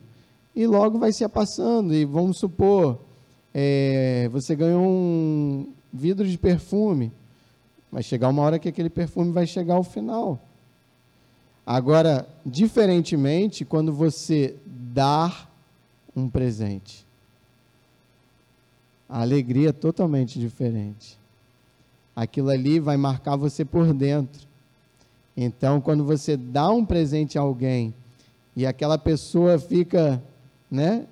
[0.55, 1.93] e logo vai se passando.
[1.93, 2.99] E vamos supor,
[3.53, 7.11] é, você ganhou um vidro de perfume,
[7.91, 10.39] vai chegar uma hora que aquele perfume vai chegar ao final.
[11.65, 15.47] Agora, diferentemente, quando você dá
[16.15, 17.05] um presente,
[19.07, 21.17] a alegria é totalmente diferente.
[22.15, 24.47] Aquilo ali vai marcar você por dentro.
[25.35, 27.93] Então, quando você dá um presente a alguém
[28.55, 30.21] e aquela pessoa fica,
[30.69, 31.05] né?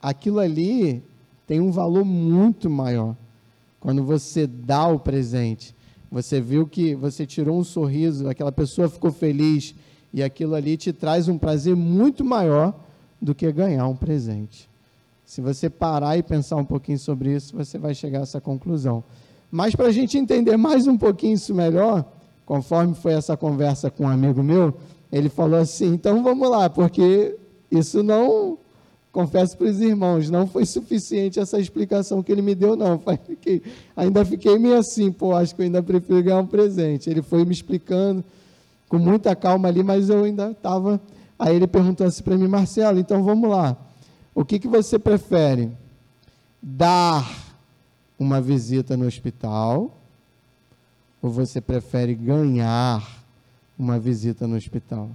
[0.00, 1.02] Aquilo ali
[1.46, 3.16] tem um valor muito maior.
[3.80, 5.74] Quando você dá o presente,
[6.10, 9.74] você viu que você tirou um sorriso, aquela pessoa ficou feliz
[10.12, 12.74] e aquilo ali te traz um prazer muito maior
[13.20, 14.68] do que ganhar um presente.
[15.24, 19.02] Se você parar e pensar um pouquinho sobre isso, você vai chegar a essa conclusão.
[19.50, 22.04] Mas para a gente entender mais um pouquinho isso melhor,
[22.44, 24.74] conforme foi essa conversa com um amigo meu,
[25.10, 27.36] ele falou assim: então vamos lá, porque
[27.70, 28.58] isso não,
[29.16, 33.00] confesso para os irmãos, não foi suficiente essa explicação que ele me deu, não.
[33.26, 33.62] Fiquei,
[33.96, 37.08] ainda fiquei meio assim, pô, acho que eu ainda prefiro ganhar um presente.
[37.08, 38.22] Ele foi me explicando
[38.88, 41.00] com muita calma ali, mas eu ainda estava.
[41.38, 43.76] Aí ele perguntou assim para mim, Marcelo, então vamos lá.
[44.34, 45.70] O que, que você prefere?
[46.62, 47.26] Dar
[48.18, 49.96] uma visita no hospital
[51.20, 53.24] ou você prefere ganhar
[53.78, 55.10] uma visita no hospital?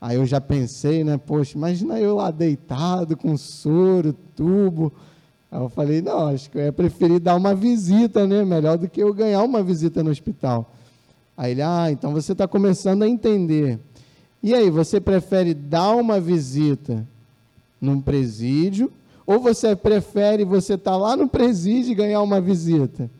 [0.00, 1.18] Aí eu já pensei, né?
[1.18, 4.90] Poxa, imagina eu lá deitado com soro, tubo.
[5.52, 8.42] Aí eu falei, não, acho que eu ia preferir dar uma visita, né?
[8.44, 10.72] Melhor do que eu ganhar uma visita no hospital.
[11.40, 13.80] Aí ele, ah, então você está começando a entender.
[14.42, 17.08] E aí, você prefere dar uma visita
[17.80, 18.92] num presídio
[19.26, 23.10] ou você prefere você estar tá lá no presídio e ganhar uma visita?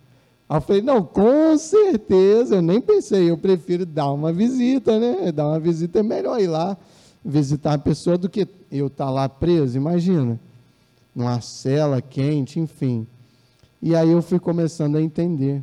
[0.46, 5.33] Aí eu falei, não, com certeza, eu nem pensei, eu prefiro dar uma visita, né?
[5.33, 6.76] Dar uma visita é melhor ir lá
[7.24, 10.38] visitar a pessoa do que eu estar tá lá preso, imagina.
[11.14, 13.06] Numa cela quente, enfim.
[13.80, 15.62] E aí eu fui começando a entender.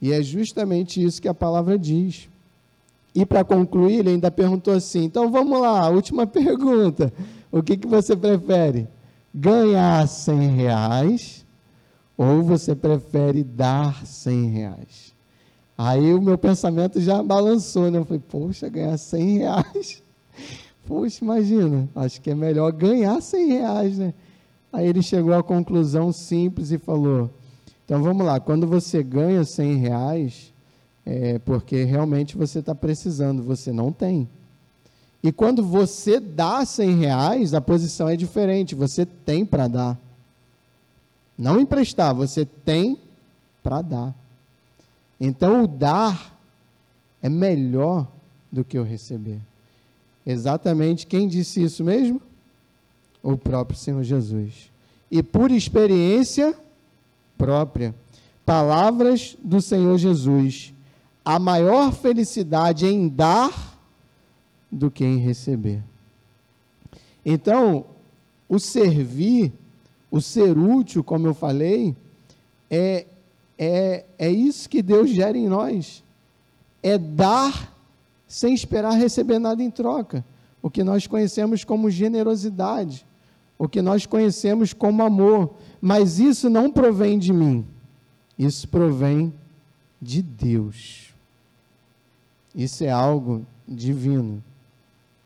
[0.00, 2.28] E é justamente isso que a palavra diz.
[3.14, 7.12] E para concluir, ele ainda perguntou assim: então vamos lá, última pergunta.
[7.50, 8.88] O que, que você prefere?
[9.34, 11.46] Ganhar 100 reais
[12.16, 15.14] ou você prefere dar 100 reais?
[15.78, 17.98] Aí o meu pensamento já balançou, né?
[17.98, 20.02] Eu falei, poxa, ganhar 100 reais.
[20.86, 24.14] Poxa, imagina, acho que é melhor ganhar 100 reais, né?
[24.72, 27.30] Aí ele chegou à conclusão simples e falou:
[27.86, 30.52] então vamos lá, quando você ganha 100 reais,
[31.06, 34.28] é porque realmente você está precisando, você não tem.
[35.22, 39.98] E quando você dá 100 reais, a posição é diferente, você tem para dar.
[41.38, 42.98] Não emprestar, você tem
[43.62, 44.14] para dar.
[45.20, 46.36] Então o dar
[47.22, 48.08] é melhor
[48.50, 49.38] do que o receber.
[50.26, 52.20] Exatamente quem disse isso mesmo?
[53.22, 54.72] O próprio Senhor Jesus.
[55.08, 56.52] E por experiência
[57.36, 57.94] própria,
[58.44, 60.72] palavras do Senhor Jesus
[61.24, 63.80] a maior felicidade em dar
[64.70, 65.82] do que em receber.
[67.24, 67.84] Então,
[68.48, 69.52] o servir,
[70.08, 71.96] o ser útil, como eu falei,
[72.70, 73.06] é,
[73.58, 76.04] é, é isso que Deus gera em nós.
[76.80, 77.74] É dar
[78.28, 80.24] sem esperar receber nada em troca.
[80.62, 83.05] O que nós conhecemos como generosidade,
[83.58, 85.54] o que nós conhecemos como amor.
[85.80, 87.64] Mas isso não provém de mim,
[88.38, 89.32] isso provém
[90.00, 91.14] de Deus.
[92.54, 94.42] Isso é algo divino.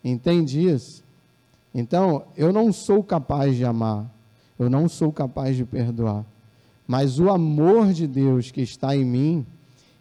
[0.03, 1.05] Entende isso?
[1.73, 4.11] Então, eu não sou capaz de amar,
[4.59, 6.25] eu não sou capaz de perdoar.
[6.87, 9.47] Mas o amor de Deus que está em mim,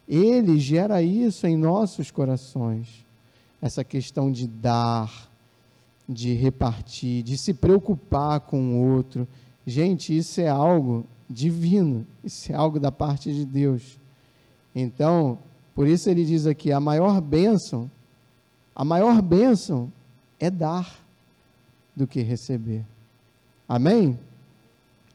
[0.08, 3.06] ele gera isso em nossos corações.
[3.62, 5.29] Essa questão de dar,
[6.10, 9.28] de repartir, de se preocupar com o outro.
[9.66, 14.00] Gente, isso é algo divino, isso é algo da parte de Deus.
[14.74, 15.38] Então,
[15.76, 17.90] por isso ele diz aqui: a maior bênção,
[18.76, 19.94] a maior bênção
[20.40, 21.00] é dar
[21.96, 22.84] do que receber.
[23.68, 24.18] Amém?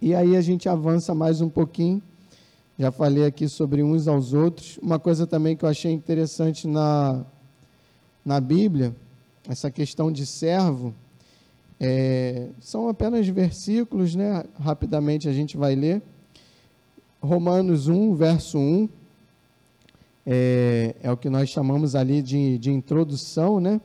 [0.01, 2.01] E aí a gente avança mais um pouquinho.
[2.79, 4.79] Já falei aqui sobre uns aos outros.
[4.83, 7.25] Uma coisa também que eu achei interessante na,
[8.25, 8.95] na Bíblia,
[9.49, 10.95] essa questão de servo,
[11.79, 14.45] é, são apenas versículos, né?
[14.59, 16.03] Rapidamente a gente vai ler.
[17.21, 18.89] Romanos 1, verso 1
[20.27, 23.81] é, é o que nós chamamos ali de, de introdução, né?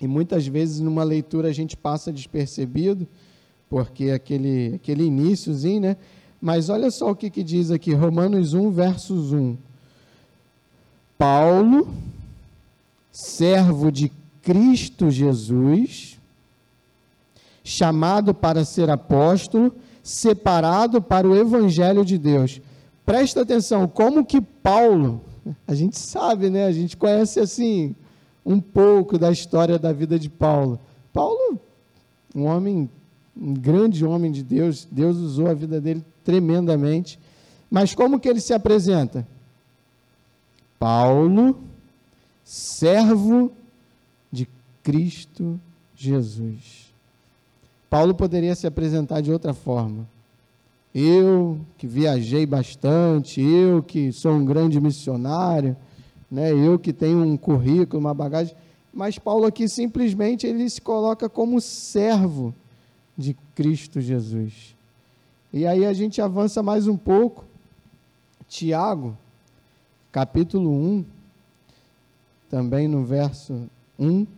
[0.00, 3.06] E muitas vezes numa leitura a gente passa despercebido,
[3.70, 5.96] porque aquele, aquele iníciozinho, né?
[6.40, 9.56] Mas olha só o que, que diz aqui, Romanos 1, versos 1.
[11.16, 11.88] Paulo,
[13.10, 14.12] servo de
[14.46, 16.20] Cristo Jesus,
[17.64, 22.60] chamado para ser apóstolo, separado para o evangelho de Deus.
[23.04, 25.20] Presta atenção, como que Paulo,
[25.66, 26.64] a gente sabe, né?
[26.64, 27.96] A gente conhece assim
[28.44, 30.78] um pouco da história da vida de Paulo.
[31.12, 31.58] Paulo,
[32.32, 32.88] um homem,
[33.36, 37.18] um grande homem de Deus, Deus usou a vida dele tremendamente.
[37.68, 39.26] Mas como que ele se apresenta?
[40.78, 41.58] Paulo,
[42.44, 43.50] servo
[44.86, 45.60] Cristo
[45.96, 46.94] Jesus.
[47.90, 50.08] Paulo poderia se apresentar de outra forma.
[50.94, 55.76] Eu que viajei bastante, eu que sou um grande missionário,
[56.30, 56.52] né?
[56.52, 58.54] eu que tenho um currículo, uma bagagem.
[58.94, 62.54] Mas Paulo aqui simplesmente ele se coloca como servo
[63.18, 64.76] de Cristo Jesus.
[65.52, 67.44] E aí a gente avança mais um pouco.
[68.46, 69.18] Tiago,
[70.12, 71.04] capítulo 1,
[72.48, 73.68] também no verso
[73.98, 74.35] 1.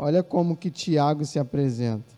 [0.00, 2.16] Olha como que Tiago se apresenta.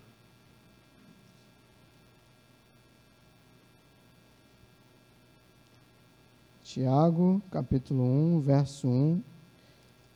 [6.63, 9.23] Tiago, capítulo 1, verso 1,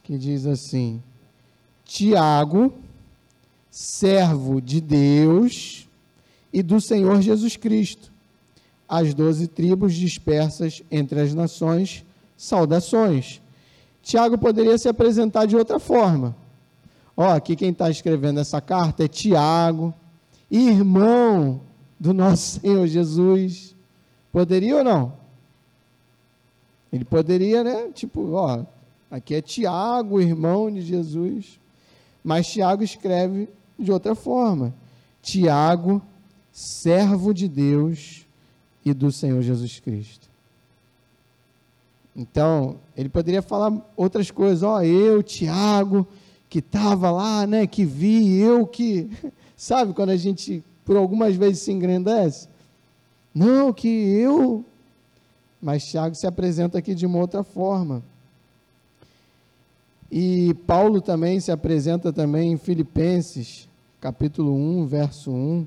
[0.03, 1.03] que diz assim:
[1.87, 2.71] Tiago,
[3.71, 5.89] servo de Deus
[6.53, 8.13] e do Senhor Jesus Cristo,
[8.87, 12.05] as doze tribos dispersas entre as nações,
[12.37, 13.41] saudações.
[14.03, 16.44] Tiago poderia se apresentar de outra forma.
[17.17, 19.95] Ó, aqui quem está escrevendo essa carta é Tiago,
[20.51, 21.61] irmão
[21.99, 23.75] do nosso Senhor Jesus.
[24.33, 25.13] Poderia ou não?
[26.93, 27.91] Ele poderia, né?
[27.93, 28.65] Tipo, ó,
[29.11, 31.59] aqui é Tiago, irmão de Jesus.
[32.23, 33.49] Mas Tiago escreve
[33.79, 34.75] de outra forma.
[35.23, 36.03] Tiago,
[36.53, 38.27] servo de Deus
[38.85, 40.29] e do Senhor Jesus Cristo.
[42.15, 44.63] Então, ele poderia falar outras coisas.
[44.63, 46.07] Ó, eu, Tiago,
[46.55, 47.67] que estava lá, né?
[47.67, 49.11] Que vi, eu que.
[49.57, 52.49] Sabe quando a gente, por algumas vezes, se engrandece?
[53.35, 54.65] Não, que eu
[55.65, 58.03] mas Tiago se apresenta aqui de uma outra forma.
[60.13, 63.67] E Paulo também se apresenta também em Filipenses,
[63.99, 65.67] capítulo 1, verso 1.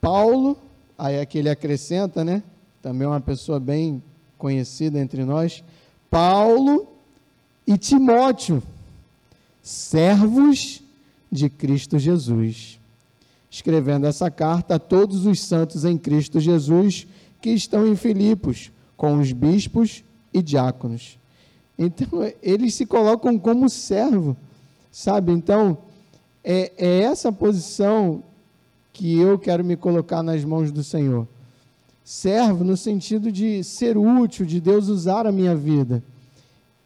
[0.00, 0.56] Paulo,
[0.96, 2.44] aí aqui ele acrescenta, né?
[2.80, 4.00] Também uma pessoa bem
[4.42, 5.62] conhecida entre nós.
[6.10, 6.88] Paulo
[7.64, 8.60] e Timóteo,
[9.62, 10.82] servos
[11.30, 12.80] de Cristo Jesus
[13.48, 17.06] escrevendo essa carta a todos os santos em Cristo Jesus
[17.38, 21.18] que estão em Filipos, com os bispos e diáconos.
[21.78, 22.08] Então,
[22.42, 24.34] eles se colocam como servo,
[24.90, 25.32] sabe?
[25.32, 25.76] Então,
[26.42, 28.22] é, é essa posição
[28.90, 31.28] que eu quero me colocar nas mãos do Senhor.
[32.04, 36.02] Servo no sentido de ser útil, de Deus usar a minha vida.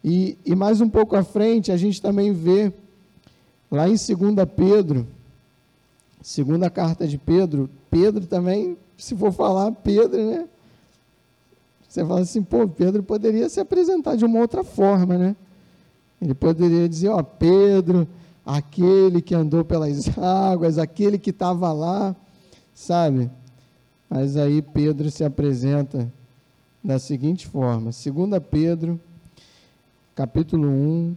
[0.04, 2.72] E, e mais um pouco à frente, a gente também vê,
[3.70, 4.08] lá em 2
[4.54, 5.06] Pedro,
[6.22, 10.48] segunda carta de Pedro, Pedro também, se for falar Pedro, né?
[11.88, 15.36] Você fala assim, pô, Pedro poderia se apresentar de uma outra forma, né?
[16.20, 18.06] Ele poderia dizer, ó, Pedro,
[18.44, 22.14] aquele que andou pelas águas, aquele que estava lá,
[22.74, 23.30] sabe?
[24.08, 26.12] Mas aí Pedro se apresenta
[26.82, 29.00] da seguinte forma: 2 Pedro,
[30.14, 31.16] capítulo 1,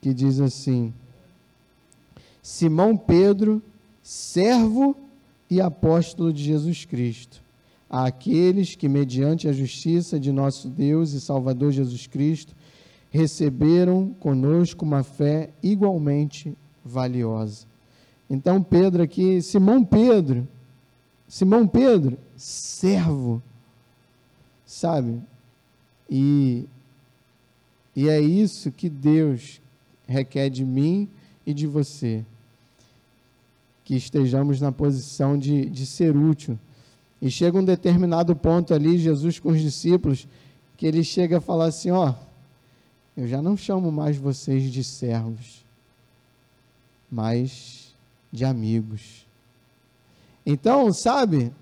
[0.00, 0.92] que diz assim:
[2.42, 3.62] Simão Pedro,
[4.02, 4.96] servo
[5.50, 7.40] e apóstolo de Jesus Cristo,
[7.88, 12.54] àqueles que, mediante a justiça de nosso Deus e Salvador Jesus Cristo,
[13.10, 17.66] receberam conosco uma fé igualmente valiosa.
[18.30, 20.46] Então, Pedro aqui, Simão Pedro,
[21.26, 23.42] Simão Pedro, servo,
[24.66, 25.20] sabe?
[26.08, 26.66] E,
[27.94, 29.60] e é isso que Deus
[30.06, 31.08] requer de mim
[31.46, 32.24] e de você.
[33.84, 36.58] Que estejamos na posição de, de ser útil.
[37.20, 40.28] E chega um determinado ponto ali, Jesus com os discípulos,
[40.76, 42.14] que ele chega a falar assim: Ó,
[43.16, 45.64] eu já não chamo mais vocês de servos,
[47.10, 47.77] mas
[48.32, 49.26] de amigos.
[50.44, 51.52] Então, sabe,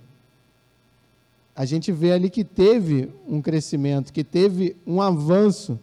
[1.54, 5.78] a gente vê ali que teve um crescimento, que teve um avanço,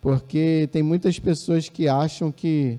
[0.00, 2.78] porque tem muitas pessoas que acham que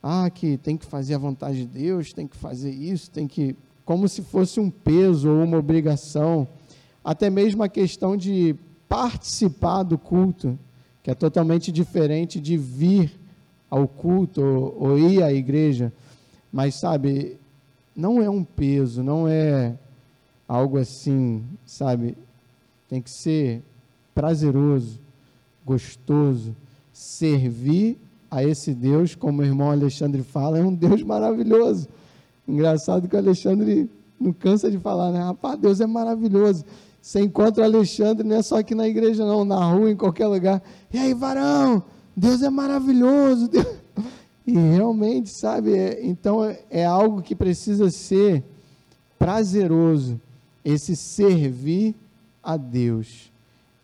[0.00, 3.56] ah, que tem que fazer a vontade de Deus, tem que fazer isso, tem que
[3.84, 6.46] como se fosse um peso ou uma obrigação,
[7.02, 8.54] até mesmo a questão de
[8.88, 10.58] participar do culto
[11.08, 13.10] que é totalmente diferente de vir
[13.70, 15.90] ao culto ou, ou ir à igreja.
[16.52, 17.38] Mas, sabe,
[17.94, 19.76] não é um peso, não é
[20.46, 22.16] algo assim, sabe?
[22.88, 23.62] Tem que ser
[24.14, 25.00] prazeroso,
[25.64, 26.56] gostoso,
[26.92, 27.98] servir
[28.30, 31.88] a esse Deus, como o irmão Alexandre fala, é um Deus maravilhoso.
[32.46, 35.20] Engraçado que o Alexandre não cansa de falar, né?
[35.20, 36.64] Rapaz, Deus é maravilhoso.
[37.00, 40.26] Você encontra o Alexandre, não é só aqui na igreja, não, na rua, em qualquer
[40.26, 40.62] lugar.
[40.92, 41.82] E aí, varão,
[42.16, 43.48] Deus é maravilhoso.
[43.48, 43.66] Deus...
[44.48, 48.42] E realmente, sabe, é, então é, é algo que precisa ser
[49.18, 50.18] prazeroso,
[50.64, 51.94] esse servir
[52.42, 53.30] a Deus,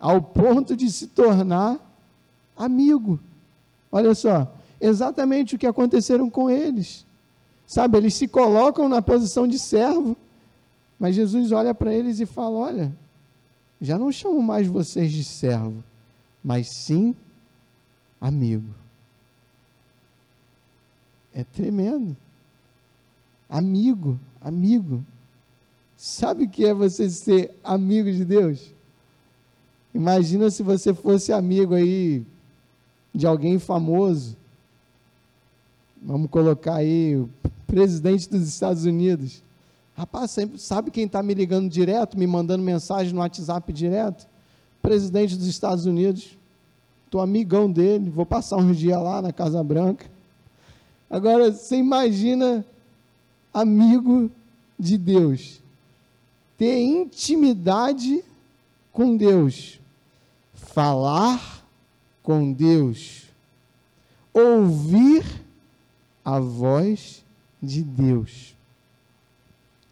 [0.01, 1.79] ao ponto de se tornar
[2.57, 3.21] amigo.
[3.93, 4.51] Olha só,
[4.81, 7.05] exatamente o que aconteceram com eles.
[7.67, 10.17] Sabe, eles se colocam na posição de servo,
[10.99, 12.97] mas Jesus olha para eles e fala: Olha,
[13.83, 15.85] já não chamo mais vocês de servo,
[16.43, 17.15] mas sim
[18.19, 18.84] amigo.
[21.35, 22.17] É tremendo.
[23.51, 25.05] Amigo, amigo.
[25.97, 28.73] Sabe o que é você ser amigo de Deus?
[29.93, 32.25] Imagina se você fosse amigo aí
[33.13, 34.37] de alguém famoso.
[36.01, 37.29] Vamos colocar aí o
[37.67, 39.43] presidente dos Estados Unidos.
[39.97, 44.27] Rapaz, sempre sabe quem está me ligando direto, me mandando mensagem no WhatsApp direto?
[44.83, 46.37] Presidente dos Estados Unidos.
[47.05, 50.14] Estou amigão dele, vou passar uns dias lá na Casa Branca.
[51.09, 52.65] Agora, você imagina
[53.53, 54.31] amigo
[54.79, 55.63] de Deus,
[56.59, 58.25] ter intimidade
[58.93, 59.81] com Deus,
[60.53, 61.65] falar
[62.23, 63.25] com Deus,
[64.33, 65.25] ouvir
[66.25, 67.25] a voz
[67.63, 68.57] de Deus.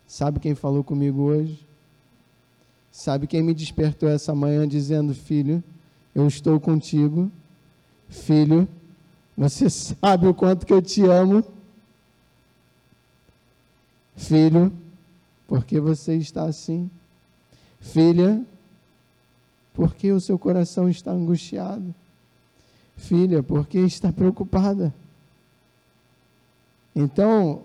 [0.06, 1.64] Sabe quem falou comigo hoje?
[2.90, 5.62] Sabe quem me despertou essa manhã dizendo: Filho,
[6.14, 7.30] eu estou contigo.
[8.08, 8.68] Filho,
[9.36, 11.44] você sabe o quanto que eu te amo.
[14.16, 14.72] Filho,
[15.48, 16.90] por que você está assim?
[17.80, 18.44] Filha,
[19.74, 21.94] por que o seu coração está angustiado?
[22.96, 24.94] Filha, por que está preocupada?
[26.94, 27.62] Então,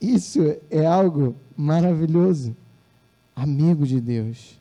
[0.00, 0.40] isso
[0.70, 2.54] é algo maravilhoso,
[3.34, 4.58] amigo de Deus.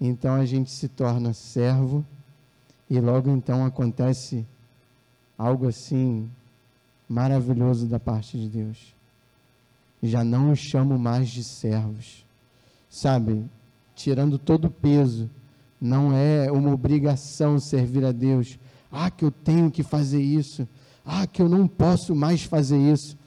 [0.00, 2.04] Então a gente se torna servo
[2.88, 4.46] e logo então acontece
[5.42, 6.30] algo assim
[7.08, 8.94] maravilhoso da parte de Deus.
[10.00, 12.24] Já não os chamo mais de servos.
[12.88, 13.44] Sabe,
[13.96, 15.28] tirando todo o peso,
[15.80, 18.56] não é uma obrigação servir a Deus.
[18.90, 20.68] Ah, que eu tenho que fazer isso.
[21.04, 23.18] ah, que eu não posso mais fazer isso.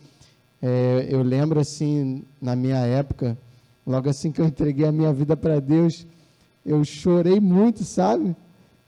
[0.61, 3.38] É, eu lembro assim, na minha época,
[3.86, 6.07] logo assim que eu entreguei a minha vida para Deus,
[6.66, 8.34] eu chorei muito, sabe?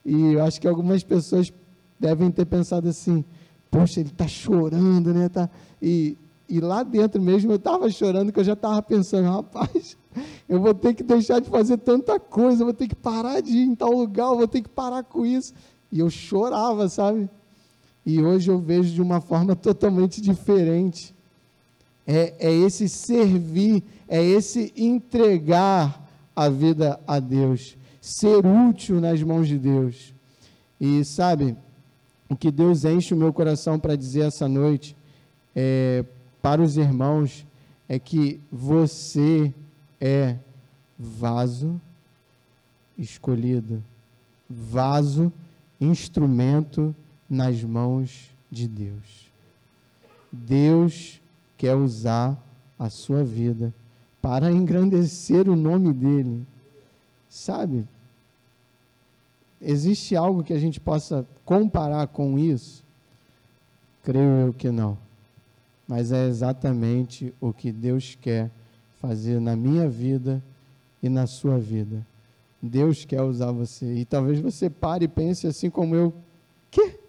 [0.06, 1.52] E eu acho que algumas pessoas
[2.00, 3.24] devem ter pensado assim:
[3.70, 5.30] poxa, ele está chorando, né?
[5.30, 5.50] Tá...
[5.82, 6.18] E,
[6.50, 9.98] e lá dentro mesmo eu estava chorando, que eu já estava pensando: rapaz,
[10.48, 13.64] eu vou ter que deixar de fazer tanta coisa, vou ter que parar de ir
[13.64, 15.54] em tal lugar, vou ter que parar com isso.
[15.92, 17.30] E eu chorava, sabe?
[18.06, 21.16] E hoje eu vejo de uma forma totalmente diferente.
[22.06, 29.48] É, é esse servir, é esse entregar a vida a Deus, ser útil nas mãos
[29.48, 30.14] de Deus.
[30.80, 31.58] E sabe,
[32.30, 34.96] o que Deus enche o meu coração para dizer essa noite
[35.56, 36.04] é,
[36.42, 37.46] para os irmãos
[37.88, 39.54] é que você
[40.00, 40.38] é
[40.98, 41.80] vaso
[42.98, 43.84] escolhido,
[44.50, 45.32] vaso,
[45.80, 46.96] instrumento
[47.30, 49.32] nas mãos de Deus.
[50.32, 51.22] Deus
[51.58, 52.42] quer usar
[52.78, 53.74] a sua vida
[54.22, 56.46] para engrandecer o nome dele.
[57.30, 57.88] Sabe?
[59.62, 62.84] Existe algo que a gente possa comparar com isso?
[64.04, 64.98] Creio eu que não.
[65.88, 68.52] Mas é exatamente o que Deus quer
[69.00, 70.44] fazer na minha vida
[71.02, 72.06] e na sua vida.
[72.62, 73.86] Deus quer usar você.
[73.96, 76.14] E talvez você pare e pense assim como eu:
[76.70, 77.00] quê?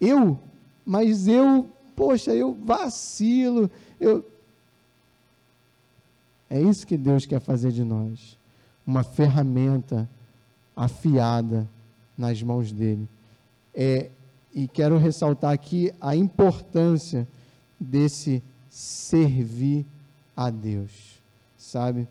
[0.00, 0.38] Eu?
[0.84, 3.70] Mas eu, poxa, eu vacilo.
[3.98, 4.24] Eu...
[6.48, 8.38] É isso que Deus quer fazer de nós.
[8.86, 10.08] Uma ferramenta
[10.76, 11.68] afiada
[12.16, 13.08] nas mãos dele.
[13.74, 14.10] É,
[14.54, 17.26] e quero ressaltar aqui a importância
[17.78, 19.84] desse servir
[20.36, 21.20] a Deus,
[21.58, 22.08] sabe?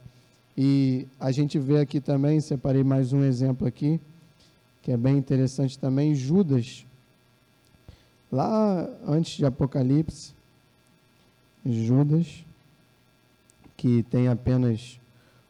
[0.58, 4.00] E a gente vê aqui também, separei mais um exemplo aqui,
[4.82, 6.86] que é bem interessante também, Judas.
[8.32, 10.34] Lá antes de Apocalipse,
[11.66, 12.46] Judas,
[13.78, 15.00] que tem apenas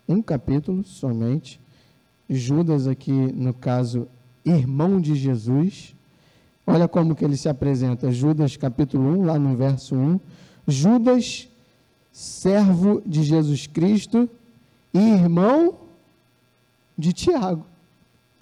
[0.07, 1.59] um capítulo somente.
[2.29, 4.07] Judas aqui, no caso,
[4.45, 5.95] irmão de Jesus.
[6.65, 8.11] Olha como que ele se apresenta.
[8.11, 10.19] Judas capítulo 1, lá no verso 1.
[10.67, 11.47] Judas,
[12.11, 14.29] servo de Jesus Cristo
[14.93, 15.75] e irmão
[16.97, 17.65] de Tiago.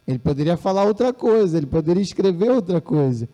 [0.07, 3.29] Ele poderia falar outra coisa, ele poderia escrever outra coisa.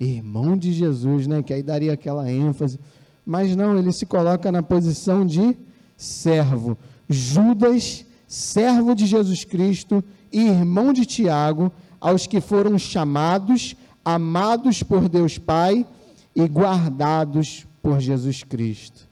[0.00, 1.42] Irmão de Jesus, né?
[1.42, 2.78] Que aí daria aquela ênfase.
[3.24, 5.56] Mas não, ele se coloca na posição de
[5.96, 6.76] servo.
[7.08, 10.02] Judas, servo de Jesus Cristo
[10.32, 11.70] e irmão de Tiago,
[12.02, 15.86] aos que foram chamados, amados por Deus Pai
[16.34, 19.08] e guardados por Jesus Cristo.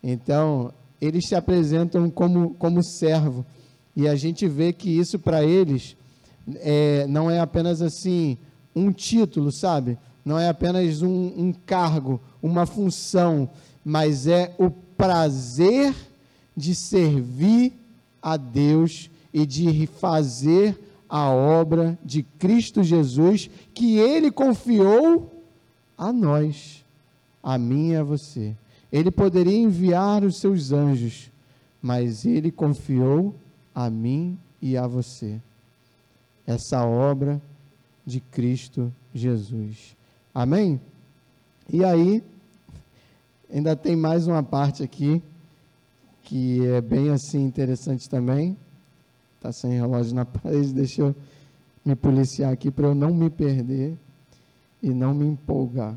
[0.00, 3.44] Então, eles se apresentam como, como servo.
[3.96, 5.96] E a gente vê que isso para eles
[6.60, 8.38] é, não é apenas assim
[8.72, 9.98] um título, sabe?
[10.24, 13.50] Não é apenas um, um cargo, uma função,
[13.84, 15.92] mas é o prazer
[16.56, 17.72] de servir
[18.22, 20.78] a Deus e de fazer
[21.08, 25.42] a obra de Cristo Jesus que ele confiou
[25.96, 26.84] a nós,
[27.42, 28.56] a mim e a você.
[28.92, 31.30] Ele poderia enviar os seus anjos,
[31.80, 33.34] mas ele confiou
[33.74, 35.40] a mim e a você
[36.48, 37.42] essa obra
[38.06, 39.94] de Cristo Jesus.
[40.34, 40.80] Amém?
[41.70, 42.24] E aí,
[43.52, 45.22] ainda tem mais uma parte aqui
[46.22, 48.56] que é bem assim interessante também.
[49.38, 51.14] Está sem relógio na parede, deixa eu
[51.84, 53.96] me policiar aqui para eu não me perder
[54.82, 55.96] e não me empolgar.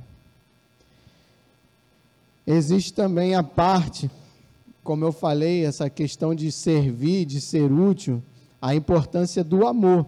[2.45, 4.11] Existe também a parte,
[4.83, 8.21] como eu falei, essa questão de servir, de ser útil,
[8.61, 10.05] a importância do amor,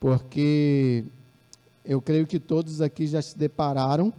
[0.00, 1.04] porque
[1.84, 4.12] eu creio que todos aqui já se depararam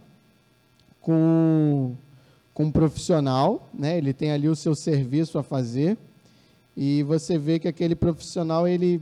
[1.02, 1.94] com,
[2.54, 3.98] com um profissional, né?
[3.98, 5.98] ele tem ali o seu serviço a fazer,
[6.76, 9.00] e você vê que aquele profissional, ele,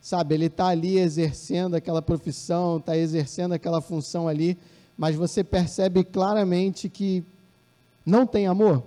[0.00, 4.56] sabe, ele está ali exercendo aquela profissão, está exercendo aquela função ali,
[4.96, 7.24] mas você percebe claramente que
[8.04, 8.82] não tem amor.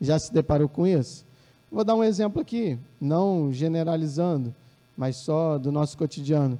[0.00, 1.24] Já se deparou com isso?
[1.70, 4.54] Vou dar um exemplo aqui, não generalizando,
[4.96, 6.58] mas só do nosso cotidiano.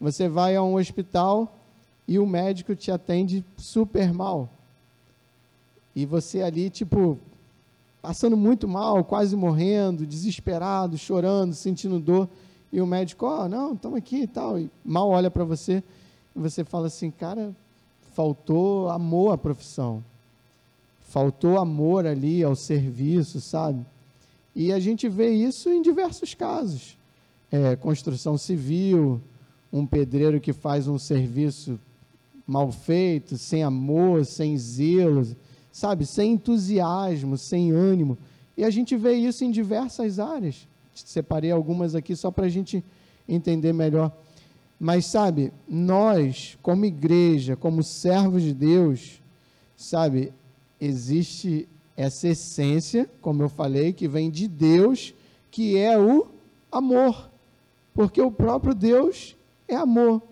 [0.00, 1.56] Você vai a um hospital
[2.06, 4.48] e o médico te atende super mal.
[5.94, 7.18] E você ali, tipo,
[8.02, 12.28] passando muito mal, quase morrendo, desesperado, chorando, sentindo dor,
[12.72, 15.82] e o médico, ó, oh, não, estamos aqui e tal, e mal olha para você,
[16.34, 17.54] e você fala assim, cara,
[18.12, 20.04] faltou amor à profissão,
[21.00, 23.84] faltou amor ali ao serviço, sabe?
[24.54, 26.96] E a gente vê isso em diversos casos.
[27.52, 29.20] É, construção civil,
[29.72, 31.78] um pedreiro que faz um serviço
[32.46, 35.26] mal feito, sem amor, sem zelo,
[35.72, 38.18] sabe, sem entusiasmo, sem ânimo.
[38.56, 40.68] E a gente vê isso em diversas áreas.
[40.94, 42.84] Separei algumas aqui só para a gente
[43.28, 44.12] entender melhor.
[44.78, 49.20] Mas, sabe, nós, como igreja, como servos de Deus,
[49.76, 50.32] sabe,
[50.80, 55.14] existe essa essência, como eu falei, que vem de Deus,
[55.50, 56.28] que é o
[56.72, 57.30] amor.
[57.92, 59.36] Porque o próprio Deus
[59.68, 60.22] é amor.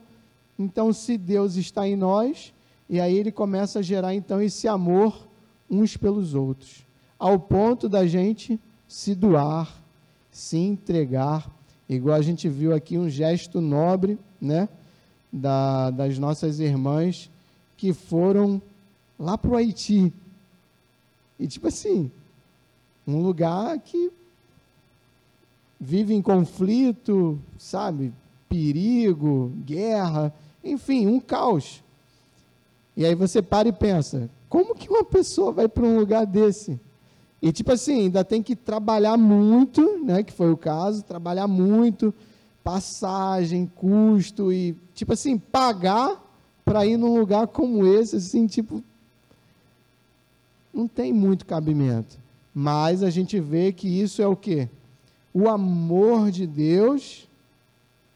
[0.59, 2.55] Então, se Deus está em nós,
[2.89, 5.28] e aí ele começa a gerar então esse amor
[5.71, 6.87] uns pelos outros,
[7.19, 9.73] ao ponto da gente se doar,
[10.31, 11.51] se entregar,
[11.89, 14.69] igual a gente viu aqui um gesto nobre, né,
[15.33, 17.31] da, das nossas irmãs
[17.77, 18.63] que foram
[19.19, 20.13] lá para o Haiti.
[21.39, 22.11] E tipo assim,
[23.07, 24.11] um lugar que
[25.79, 28.13] vive em conflito, sabe?
[28.49, 31.83] Perigo, guerra, enfim, um caos.
[32.97, 36.81] E aí você para e pensa: como que uma pessoa vai para um lugar desse?
[37.41, 42.13] E tipo assim, ainda tem que trabalhar muito, né, que foi o caso, trabalhar muito,
[42.65, 46.25] passagem, custo e tipo assim, pagar
[46.65, 48.83] para ir num lugar como esse, assim, tipo
[50.73, 52.19] não tem muito cabimento.
[52.55, 54.69] Mas a gente vê que isso é o quê?
[55.33, 57.29] O amor de Deus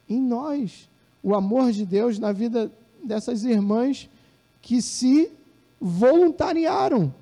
[0.09, 0.89] em nós
[1.23, 2.71] o amor de Deus na vida
[3.03, 4.11] dessas irmãs
[4.61, 5.31] que se
[5.83, 7.13] voluntariaram.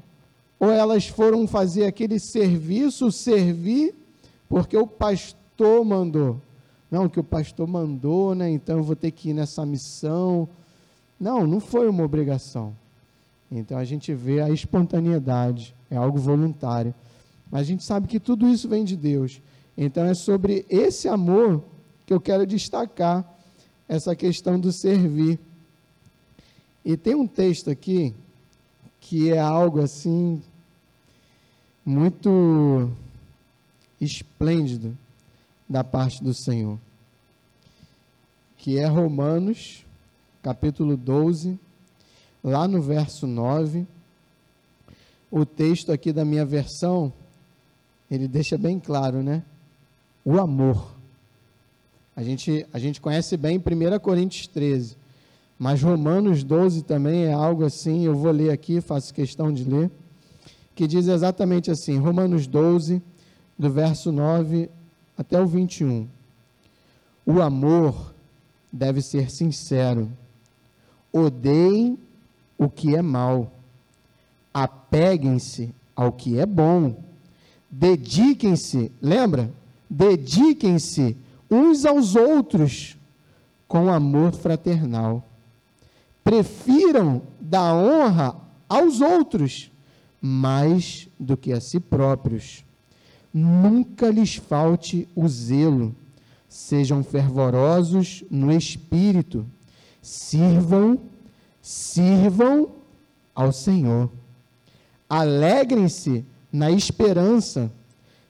[0.58, 3.94] Ou elas foram fazer aquele serviço, servir,
[4.48, 6.38] porque o pastor mandou.
[6.90, 8.50] Não, que o pastor mandou, né?
[8.50, 10.46] Então eu vou ter que ir nessa missão.
[11.18, 12.76] Não, não foi uma obrigação.
[13.50, 16.94] Então a gente vê a espontaneidade, é algo voluntário.
[17.50, 19.40] Mas a gente sabe que tudo isso vem de Deus.
[19.76, 21.64] Então é sobre esse amor
[22.04, 23.24] que eu quero destacar
[23.88, 25.38] essa questão do servir.
[26.84, 28.14] E tem um texto aqui
[29.00, 30.42] que é algo assim
[31.84, 32.90] muito
[34.00, 34.96] esplêndido
[35.68, 36.78] da parte do Senhor,
[38.56, 39.84] que é Romanos,
[40.42, 41.58] capítulo 12,
[42.42, 43.86] lá no verso 9.
[45.30, 47.12] O texto aqui da minha versão,
[48.10, 49.44] ele deixa bem claro, né?
[50.24, 50.94] O amor.
[52.16, 54.96] A gente, a gente conhece bem 1 Coríntios 13,
[55.60, 59.90] mas Romanos 12 também é algo assim, eu vou ler aqui, faço questão de ler,
[60.74, 63.02] que diz exatamente assim, Romanos 12,
[63.58, 64.70] do verso 9
[65.18, 66.08] até o 21.
[67.26, 68.14] O amor
[68.72, 70.10] deve ser sincero.
[71.12, 71.98] Odeiem
[72.56, 73.52] o que é mal.
[74.54, 76.96] Apeguem-se ao que é bom.
[77.70, 79.52] Dediquem-se, lembra?
[79.90, 81.18] Dediquem-se
[81.50, 82.96] uns aos outros
[83.68, 85.22] com amor fraternal.
[86.22, 88.36] Prefiram dar honra
[88.68, 89.70] aos outros
[90.20, 92.64] mais do que a si próprios.
[93.32, 95.94] Nunca lhes falte o zelo.
[96.48, 99.46] Sejam fervorosos no espírito.
[100.02, 100.98] Sirvam,
[101.62, 102.70] sirvam
[103.34, 104.10] ao Senhor.
[105.08, 107.72] Alegrem-se na esperança.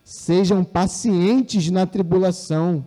[0.05, 2.85] Sejam pacientes na tribulação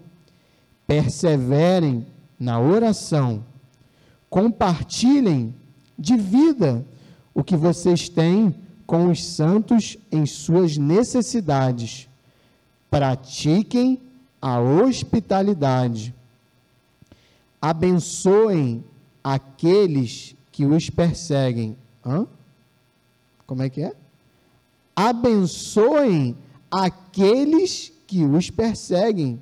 [0.85, 2.05] perseverem
[2.39, 3.43] na oração,
[4.33, 5.53] compartilhem
[5.95, 6.83] de vida
[7.35, 12.09] o que vocês têm com os santos em suas necessidades,
[12.89, 14.01] pratiquem
[14.41, 16.15] a hospitalidade,
[17.61, 18.83] abençoem
[19.23, 21.77] aqueles que os perseguem.
[22.03, 22.25] Hã?
[23.45, 23.93] Como é que é?
[24.95, 26.35] Abençoem
[26.71, 29.39] aqueles que os perseguem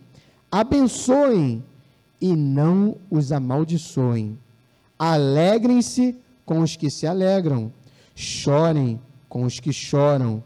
[0.51, 1.63] abençoem
[2.19, 4.37] e não os amaldiçoem.
[5.03, 7.71] Alegrem-se com os que se alegram,
[8.13, 10.43] chorem com os que choram.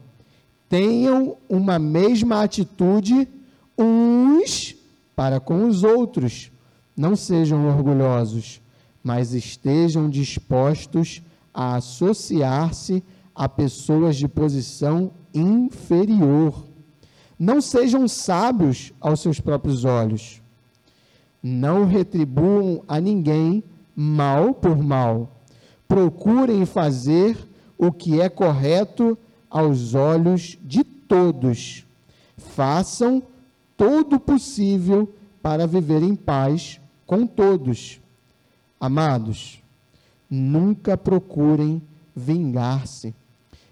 [0.68, 3.28] Tenham uma mesma atitude
[3.76, 4.74] uns
[5.14, 6.50] para com os outros.
[6.96, 8.62] Não sejam orgulhosos,
[9.02, 11.20] mas estejam dispostos
[11.52, 13.02] a associar-se
[13.34, 16.64] a pessoas de posição inferior
[17.38, 20.40] não sejam sábios aos seus próprios olhos.
[21.42, 23.62] Não retribuam a ninguém
[23.96, 25.42] mal por mal.
[25.88, 27.36] Procurem fazer
[27.78, 29.18] o que é correto
[29.50, 31.86] aos olhos de todos.
[32.36, 33.22] Façam
[33.76, 38.00] todo o possível para viver em paz com todos.
[38.78, 39.62] Amados,
[40.28, 41.80] nunca procurem
[42.14, 43.14] vingar-se,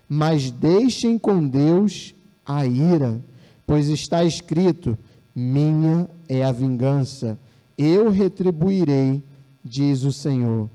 [0.08, 2.14] mas deixem com Deus
[2.46, 3.20] a ira
[3.66, 4.96] Pois está escrito:
[5.34, 7.38] Minha é a vingança,
[7.76, 9.22] eu retribuirei,
[9.64, 10.68] diz o Senhor.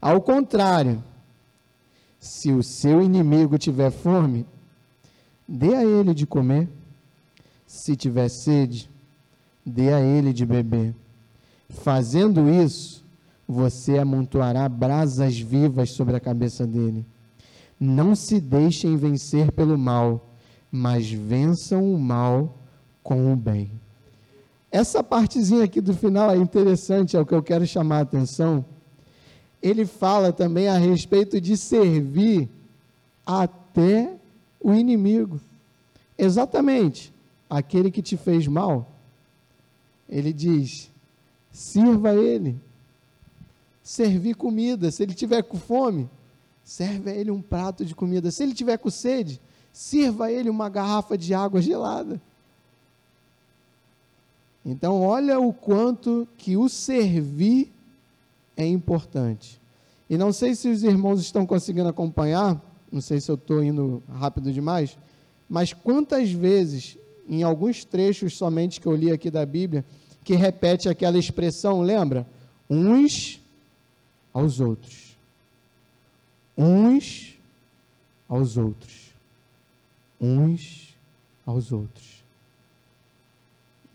[0.00, 1.02] Ao contrário,
[2.18, 4.46] se o seu inimigo tiver fome,
[5.48, 6.68] dê a ele de comer.
[7.66, 8.90] Se tiver sede,
[9.64, 10.94] dê a ele de beber.
[11.68, 13.04] Fazendo isso,
[13.48, 17.06] você amontoará brasas vivas sobre a cabeça dele.
[17.78, 20.34] Não se deixem vencer pelo mal,
[20.70, 22.58] mas vençam o mal
[23.02, 23.70] com o bem.
[24.70, 28.64] Essa partezinha aqui do final é interessante, é o que eu quero chamar a atenção.
[29.60, 32.48] Ele fala também a respeito de servir
[33.26, 34.14] até
[34.60, 35.40] o inimigo.
[36.16, 37.12] Exatamente,
[37.48, 38.96] aquele que te fez mal.
[40.08, 40.90] Ele diz:
[41.50, 42.58] sirva ele.
[43.82, 46.08] Servir comida, se ele tiver com fome,
[46.62, 48.30] serve a ele um prato de comida.
[48.30, 49.40] Se ele tiver com sede,
[49.72, 52.20] sirva a ele uma garrafa de água gelada.
[54.64, 57.72] Então, olha o quanto que o servir
[58.56, 59.60] é importante.
[60.08, 64.02] E não sei se os irmãos estão conseguindo acompanhar, não sei se eu estou indo
[64.08, 64.98] rápido demais,
[65.48, 66.98] mas quantas vezes,
[67.28, 69.84] em alguns trechos somente que eu li aqui da Bíblia,
[70.22, 72.26] que repete aquela expressão, lembra?
[72.68, 73.40] Uns
[74.32, 75.16] aos outros.
[76.56, 77.38] Uns
[78.28, 79.10] aos outros.
[80.20, 80.96] Uns
[81.46, 82.19] aos outros.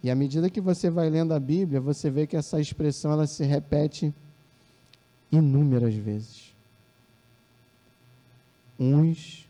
[0.06, 3.26] E à medida que você vai lendo a Bíblia, você vê que essa expressão ela
[3.26, 4.14] se repete
[5.32, 6.54] inúmeras vezes.
[8.80, 9.50] Uns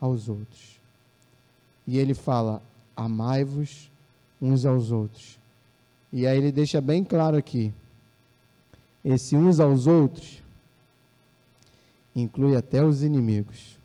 [0.00, 0.80] aos outros.
[1.86, 2.60] E ele fala:
[2.96, 3.88] amai-vos
[4.42, 5.38] uns aos outros.
[6.12, 7.72] E aí ele deixa bem claro aqui:
[9.04, 10.42] esse uns aos outros
[12.16, 13.78] inclui até os inimigos,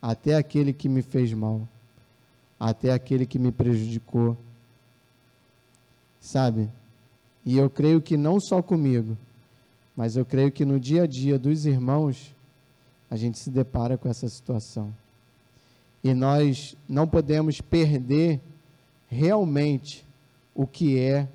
[0.00, 1.66] até aquele que me fez mal,
[2.60, 4.38] até aquele que me prejudicou
[6.20, 6.68] sabe?
[7.44, 9.16] E eu creio que não só comigo,
[9.96, 12.34] mas eu creio que no dia a dia dos irmãos,
[13.10, 14.94] a gente se depara com essa situação.
[16.04, 18.40] E nós não podemos perder
[19.08, 20.06] realmente
[20.54, 21.28] o que é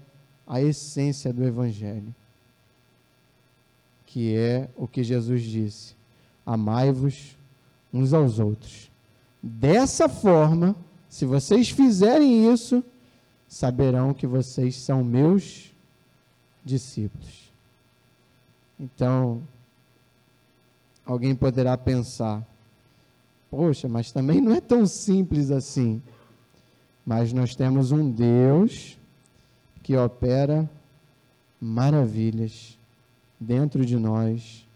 [0.46, 2.14] a essência do Evangelho,
[4.06, 5.96] que é o que Jesus disse:
[6.46, 7.38] amai-vos
[7.92, 8.92] uns aos outros.
[9.42, 10.76] Dessa forma,
[11.10, 12.84] se vocês fizerem isso,
[13.54, 15.72] saberão que vocês são meus
[16.66, 17.54] discípulos.
[18.80, 19.43] Então,
[21.06, 22.43] alguém poderá pensar:
[23.51, 26.01] poxa, mas também não é tão simples assim.
[27.06, 28.97] Mas nós temos um Deus
[29.84, 30.68] que opera
[31.62, 32.80] maravilhas
[33.39, 34.68] dentro de nós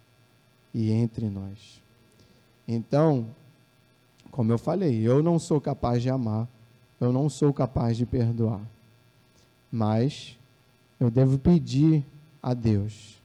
[0.72, 1.82] e entre nós.
[2.68, 3.28] Então,
[4.30, 6.48] como eu falei, eu não sou capaz de amar
[7.00, 8.62] eu não sou capaz de perdoar.
[9.72, 10.38] Mas
[11.00, 12.06] eu devo pedir
[12.42, 13.22] a Deus: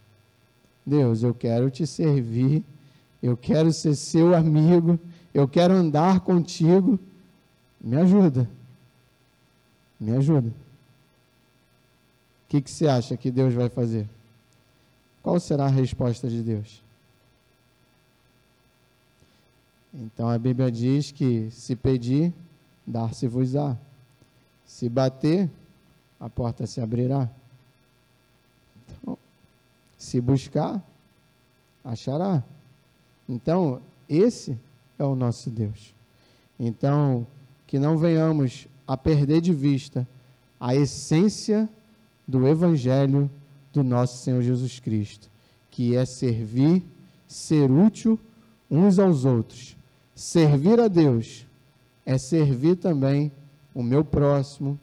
[0.85, 2.64] Deus, eu quero te servir,
[3.23, 4.99] eu quero ser seu amigo,
[5.33, 6.99] eu quero andar contigo.
[7.81, 8.49] Me ajuda.
[9.99, 10.49] Me ajuda.
[10.49, 10.53] O
[12.49, 14.09] que, que você acha que Deus vai fazer?
[15.23, 16.83] Qual será a resposta de Deus?
[19.95, 22.33] Então a Bíblia diz que se pedir,
[22.87, 23.76] dar-se-vos-á.
[24.66, 25.51] Se bater,
[26.18, 27.28] a porta se abrirá.
[28.87, 29.18] Então,
[29.99, 30.83] se buscar,
[31.85, 32.43] achará.
[33.28, 34.59] Então, esse
[34.99, 35.95] é o nosso Deus.
[36.59, 37.26] Então,
[37.66, 40.07] que não venhamos a perder de vista
[40.61, 41.68] a essência
[42.26, 43.30] do Evangelho
[43.72, 45.28] do nosso Senhor Jesus Cristo,
[45.70, 46.85] que é servir,
[47.26, 48.18] ser útil
[48.70, 49.76] uns aos outros,
[50.14, 51.47] servir a Deus
[52.05, 53.30] é servir também
[53.74, 54.78] o meu próximo,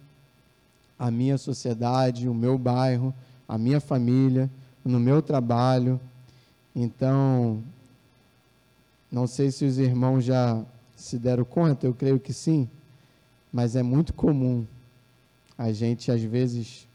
[0.97, 3.13] a minha sociedade, o meu bairro,
[3.47, 4.49] a minha família,
[4.83, 5.99] no meu trabalho.
[6.75, 7.63] Então,
[9.11, 10.63] não sei se os irmãos já
[10.95, 12.69] se deram conta, eu creio que sim,
[13.51, 14.65] mas é muito comum
[15.57, 16.87] a gente, às vezes,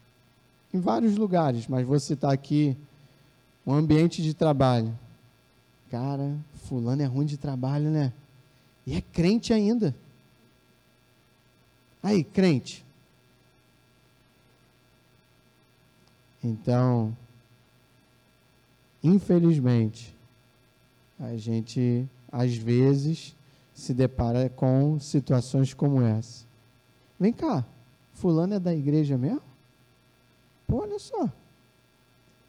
[0.73, 2.75] em vários lugares, mas vou citar aqui
[3.65, 4.97] um ambiente de trabalho.
[5.89, 8.11] Cara, fulano é ruim de trabalho, né?
[8.85, 9.95] E é crente ainda.
[12.05, 12.85] Aí, crente.
[16.43, 17.17] Então,
[19.03, 20.15] infelizmente,
[21.19, 23.35] a gente às vezes
[23.73, 26.45] se depara com situações como essa.
[27.19, 27.65] Vem cá,
[28.13, 29.41] fulano é da igreja mesmo?
[30.67, 31.23] Pô, olha só.
[31.23, 31.31] O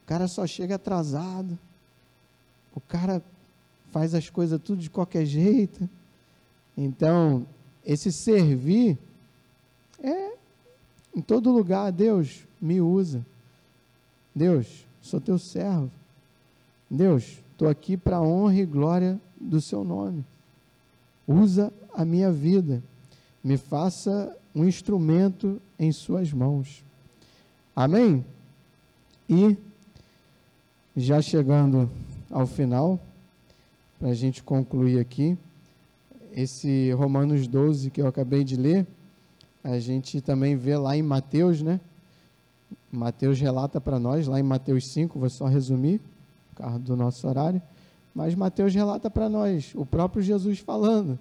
[0.04, 1.58] cara só chega atrasado.
[2.74, 3.22] O cara
[3.90, 5.88] faz as coisas tudo de qualquer jeito.
[6.76, 7.46] Então,
[7.86, 8.98] esse servir
[10.02, 10.32] é,
[11.14, 13.24] em todo lugar, Deus, me usa.
[14.34, 15.90] Deus, sou teu servo.
[16.90, 20.24] Deus, estou aqui para a honra e glória do seu nome.
[21.26, 22.82] Usa a minha vida,
[23.42, 26.84] me faça um instrumento em suas mãos.
[27.74, 28.24] Amém?
[29.28, 29.56] E
[30.96, 31.90] já chegando
[32.30, 33.00] ao final,
[33.98, 35.36] para a gente concluir aqui,
[36.32, 38.86] esse Romanos 12 que eu acabei de ler,
[39.66, 41.80] a gente também vê lá em Mateus, né?
[42.90, 46.00] Mateus relata para nós, lá em Mateus 5, vou só resumir,
[46.50, 47.60] por causa do nosso horário,
[48.14, 51.18] mas Mateus relata para nós, o próprio Jesus falando: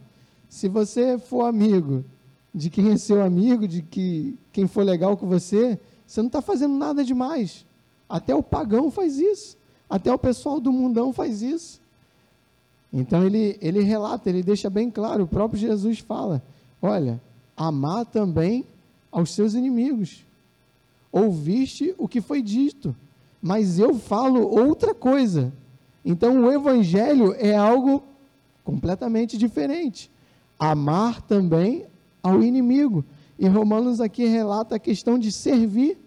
[0.48, 2.06] se você for amigo
[2.54, 6.40] de quem é seu amigo, de que quem for legal com você, você não está
[6.40, 7.66] fazendo nada demais.
[8.08, 9.58] Até o pagão faz isso,
[9.90, 11.82] até o pessoal do mundão faz isso.
[12.94, 16.44] Então ele, ele relata, ele deixa bem claro, o próprio Jesus fala:
[16.80, 17.20] olha,
[17.56, 18.66] amar também
[19.12, 20.26] aos seus inimigos.
[21.12, 22.96] Ouviste o que foi dito,
[23.42, 25.54] mas eu falo outra coisa.
[26.04, 28.04] Então o evangelho é algo
[28.64, 30.12] completamente diferente.
[30.60, 31.86] Amar também
[32.22, 33.06] ao inimigo.
[33.38, 35.98] E Romanos aqui relata a questão de servir.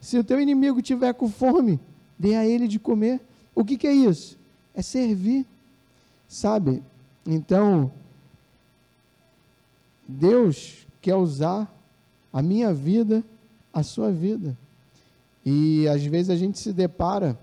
[0.00, 1.80] Se o teu inimigo tiver com fome,
[2.18, 3.20] dê a ele de comer.
[3.54, 4.38] O que, que é isso?
[4.74, 5.46] É servir.
[6.28, 6.82] Sabe?
[7.26, 7.90] Então,
[10.08, 11.72] Deus quer usar
[12.32, 13.22] a minha vida,
[13.72, 14.58] a sua vida.
[15.44, 17.38] E às vezes a gente se depara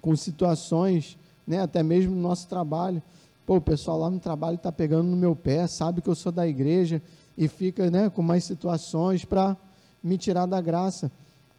[0.00, 3.02] com situações, né, até mesmo no nosso trabalho.
[3.44, 6.30] Pô, o pessoal lá no trabalho está pegando no meu pé, sabe que eu sou
[6.30, 7.02] da igreja
[7.36, 9.56] e fica né, com mais situações para
[10.00, 11.10] me tirar da graça.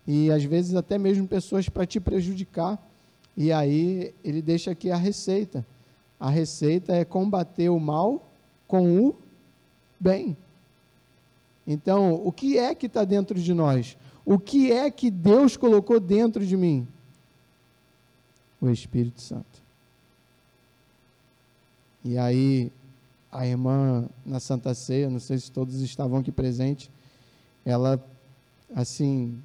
[0.07, 2.81] E às vezes até mesmo pessoas para te prejudicar.
[3.35, 5.67] E aí ele deixa aqui a receita.
[6.17, 8.31] A receita é combater o mal
[8.65, 9.15] com o
[9.99, 10.37] bem.
[11.71, 13.95] Então, o que é que está dentro de nós?
[14.25, 16.87] O que é que Deus colocou dentro de mim?
[18.59, 19.61] O Espírito Santo.
[22.03, 22.71] E aí,
[23.31, 26.89] a irmã na Santa Ceia, não sei se todos estavam aqui presentes,
[27.63, 28.03] ela,
[28.75, 29.39] assim,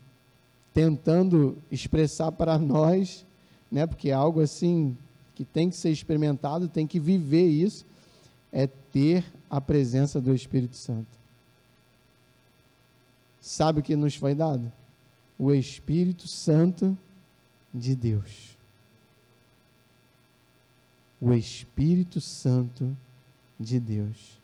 [0.72, 3.26] tentando expressar para nós,
[3.70, 4.96] né, porque é algo assim
[5.34, 7.84] que tem que ser experimentado, tem que viver isso,
[8.50, 11.23] é ter a presença do Espírito Santo.
[13.44, 14.72] Sabe o que nos foi dado?
[15.38, 16.96] O Espírito Santo
[17.74, 18.56] de Deus.
[21.20, 22.96] O Espírito Santo
[23.60, 24.40] de Deus.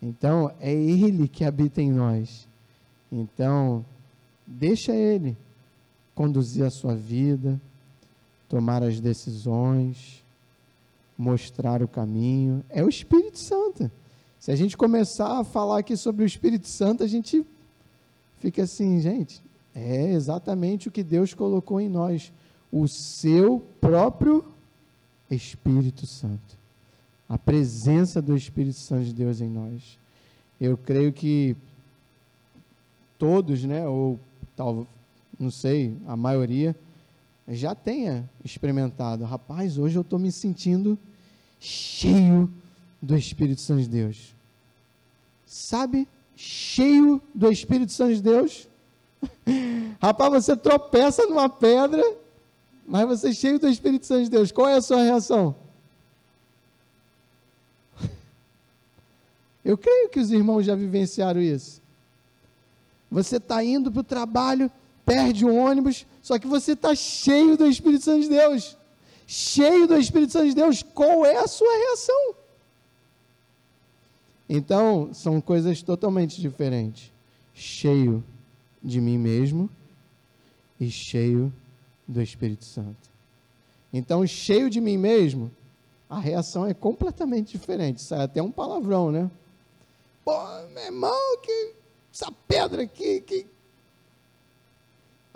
[0.00, 2.48] Então, é Ele que habita em nós.
[3.12, 3.84] Então,
[4.46, 5.36] deixa Ele
[6.14, 7.60] conduzir a sua vida,
[8.48, 10.24] tomar as decisões,
[11.18, 12.64] mostrar o caminho.
[12.70, 13.90] É o Espírito Santo.
[14.40, 17.44] Se a gente começar a falar aqui sobre o Espírito Santo, a gente
[18.38, 19.42] fica assim, gente,
[19.74, 22.32] é exatamente o que Deus colocou em nós,
[22.72, 24.44] o seu próprio
[25.30, 26.58] Espírito Santo.
[27.28, 29.98] A presença do Espírito Santo de Deus em nós.
[30.60, 31.56] Eu creio que
[33.18, 34.18] todos, né, ou
[34.56, 34.86] tal,
[35.38, 36.74] não sei, a maioria
[37.46, 39.24] já tenha experimentado.
[39.24, 40.98] Rapaz, hoje eu estou me sentindo
[41.60, 42.50] cheio
[43.00, 44.34] do Espírito Santo de Deus.
[45.46, 46.06] Sabe?
[46.40, 48.68] Cheio do Espírito Santo de Deus.
[50.00, 52.00] Rapaz, você tropeça numa pedra,
[52.86, 54.52] mas você é cheio do Espírito Santo de Deus.
[54.52, 55.56] Qual é a sua reação?
[59.64, 61.82] Eu creio que os irmãos já vivenciaram isso.
[63.10, 64.70] Você está indo para o trabalho,
[65.04, 68.76] perde o ônibus, só que você está cheio do Espírito Santo de Deus.
[69.26, 72.36] Cheio do Espírito Santo de Deus, qual é a sua reação?
[74.48, 77.12] Então, são coisas totalmente diferentes.
[77.54, 78.24] Cheio
[78.82, 79.68] de mim mesmo
[80.80, 81.52] e cheio
[82.06, 83.10] do Espírito Santo.
[83.92, 85.50] Então, cheio de mim mesmo,
[86.08, 88.00] a reação é completamente diferente.
[88.00, 89.30] Sai até um palavrão, né?
[90.24, 90.38] Pô,
[90.72, 91.74] meu irmão, que
[92.12, 93.46] essa pedra aqui, que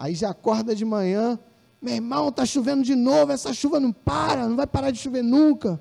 [0.02, 1.38] Aí já acorda de manhã,
[1.80, 5.22] meu irmão, está chovendo de novo, essa chuva não para, não vai parar de chover
[5.22, 5.80] nunca.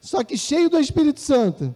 [0.00, 1.74] Só que cheio do Espírito Santo.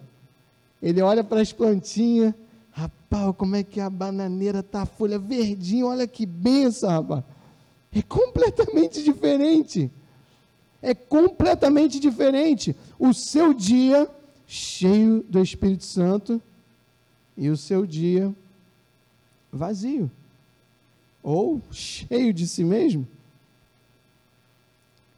[0.82, 2.34] Ele olha para as plantinhas,
[2.70, 7.24] rapaz, como é que a bananeira está, a folha verdinha, olha que benção, rapaz.
[7.92, 9.90] É completamente diferente.
[10.80, 12.74] É completamente diferente.
[12.98, 14.08] O seu dia
[14.46, 16.40] cheio do Espírito Santo
[17.36, 18.34] e o seu dia
[19.52, 20.10] vazio
[21.22, 23.06] ou cheio de si mesmo.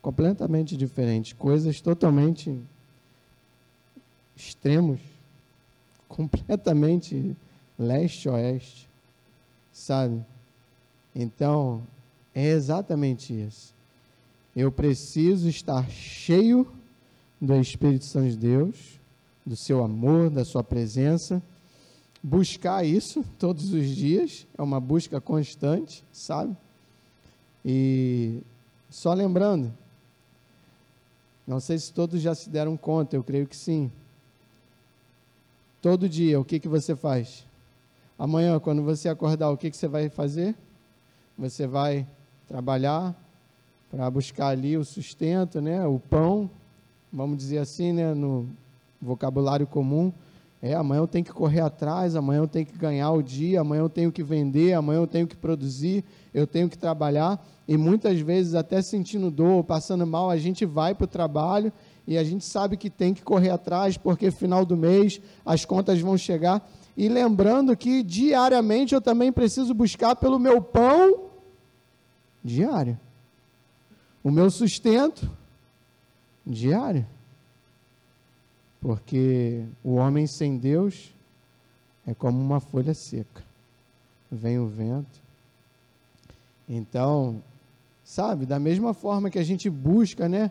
[0.00, 2.58] Completamente diferente, coisas totalmente
[4.36, 5.00] extremos,
[6.12, 7.34] completamente
[7.78, 8.88] leste-oeste,
[9.72, 10.22] sabe?
[11.14, 11.82] Então,
[12.34, 13.74] é exatamente isso.
[14.54, 16.70] Eu preciso estar cheio
[17.40, 19.00] do Espírito Santo de Deus,
[19.44, 21.42] do seu amor, da sua presença.
[22.22, 26.54] Buscar isso todos os dias, é uma busca constante, sabe?
[27.64, 28.42] E
[28.90, 29.72] só lembrando,
[31.46, 33.90] não sei se todos já se deram conta, eu creio que sim.
[35.82, 37.44] Todo dia, o que, que você faz?
[38.16, 40.54] Amanhã, quando você acordar, o que, que você vai fazer?
[41.36, 42.06] Você vai
[42.46, 43.12] trabalhar
[43.90, 45.84] para buscar ali o sustento, né?
[45.84, 46.48] o pão,
[47.12, 48.14] vamos dizer assim, né?
[48.14, 48.48] no
[49.00, 50.12] vocabulário comum.
[50.62, 53.80] É, amanhã eu tenho que correr atrás, amanhã eu tenho que ganhar o dia, amanhã
[53.80, 57.44] eu tenho que vender, amanhã eu tenho que produzir, eu tenho que trabalhar.
[57.66, 61.72] E muitas vezes, até sentindo dor, passando mal, a gente vai para o trabalho
[62.06, 66.00] e a gente sabe que tem que correr atrás, porque final do mês as contas
[66.00, 66.64] vão chegar.
[66.96, 71.24] E lembrando que diariamente eu também preciso buscar pelo meu pão
[72.44, 72.96] diário.
[74.22, 75.28] O meu sustento
[76.46, 77.04] diário.
[78.82, 81.14] Porque o homem sem Deus
[82.04, 83.44] é como uma folha seca.
[84.30, 85.22] Vem o vento.
[86.68, 87.40] Então,
[88.02, 90.50] sabe, da mesma forma que a gente busca, né?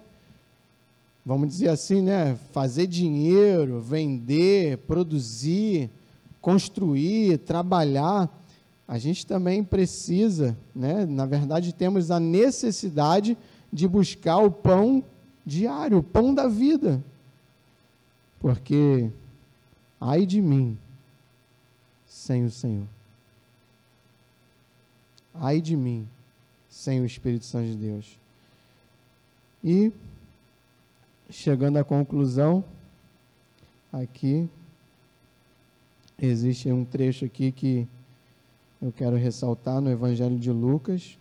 [1.26, 2.38] Vamos dizer assim, né?
[2.54, 5.90] Fazer dinheiro, vender, produzir,
[6.40, 8.30] construir, trabalhar.
[8.88, 11.06] A gente também precisa, né?
[11.06, 13.38] Na verdade, temos a necessidade
[13.74, 15.04] de buscar o pão
[15.46, 17.04] diário, o pão da vida.
[18.42, 19.12] Porque,
[20.00, 20.76] ai de mim,
[22.08, 22.88] sem o Senhor.
[25.36, 26.08] Ai de mim,
[26.68, 28.20] sem o Espírito Santo de Deus.
[29.64, 29.94] E,
[31.30, 32.66] chegando à conclusão,
[33.94, 34.50] aqui,
[36.20, 37.88] existe um trecho aqui que
[38.82, 41.16] eu quero ressaltar no Evangelho de Lucas.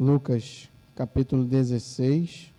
[0.00, 2.52] Lucas capítulo 16.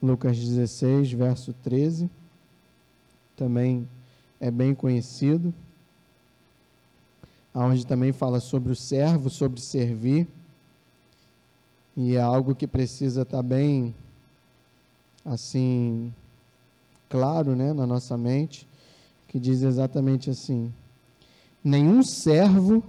[0.00, 2.08] Lucas 16, verso 13.
[3.36, 3.88] Também
[4.40, 5.52] é bem conhecido.
[7.52, 10.28] Onde também fala sobre o servo, sobre servir.
[11.96, 13.92] E é algo que precisa estar bem,
[15.24, 16.14] assim,
[17.08, 18.68] claro, né, na nossa mente,
[19.26, 20.72] que diz exatamente assim:
[21.64, 22.84] Nenhum servo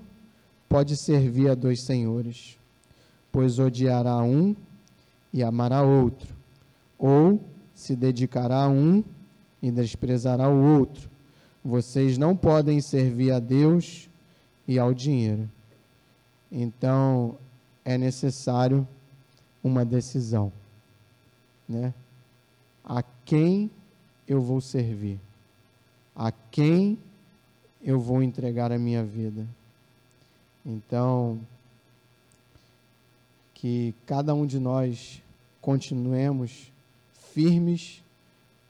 [0.69, 2.57] pode servir a dois senhores,
[3.31, 4.55] pois odiará um
[5.33, 6.33] e amará outro,
[6.97, 7.41] ou
[7.73, 9.03] se dedicará a um
[9.61, 11.09] e desprezará o outro.
[11.65, 14.07] Vocês não podem servir a Deus
[14.67, 15.49] e ao dinheiro.
[16.51, 17.37] Então,
[17.83, 18.87] é necessário
[19.63, 20.51] uma decisão,
[21.67, 21.93] né?
[22.83, 23.69] A quem
[24.27, 25.19] eu vou servir?
[26.15, 26.97] A quem
[27.81, 29.45] eu vou entregar a minha vida?
[30.65, 31.39] Então,
[33.53, 35.21] que cada um de nós
[35.61, 36.71] continuemos
[37.33, 38.03] firmes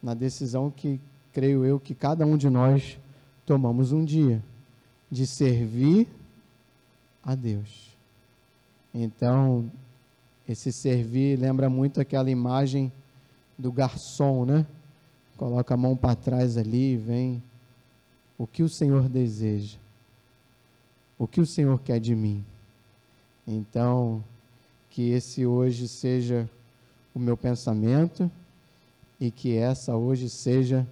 [0.01, 0.99] na decisão que
[1.33, 2.97] creio eu que cada um de nós
[3.45, 4.43] tomamos um dia
[5.11, 6.07] de servir
[7.23, 7.95] a Deus.
[8.93, 9.69] Então,
[10.47, 12.91] esse servir lembra muito aquela imagem
[13.57, 14.65] do garçom, né?
[15.37, 17.41] Coloca a mão para trás ali, vem
[18.37, 19.77] o que o Senhor deseja
[21.19, 22.45] o que o Senhor quer de mim.
[23.45, 24.23] Então,
[24.89, 26.49] que esse hoje seja
[27.13, 28.31] o meu pensamento
[29.19, 30.87] e que essa hoje seja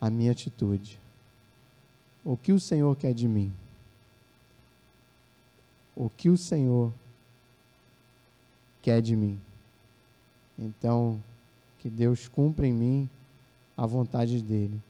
[0.00, 0.98] a minha atitude.
[2.24, 3.52] O que o Senhor quer de mim?
[5.94, 6.92] O que o Senhor
[8.82, 9.40] quer de mim?
[10.58, 11.22] Então,
[11.78, 13.10] que Deus cumpra em mim
[13.76, 14.80] a vontade dele.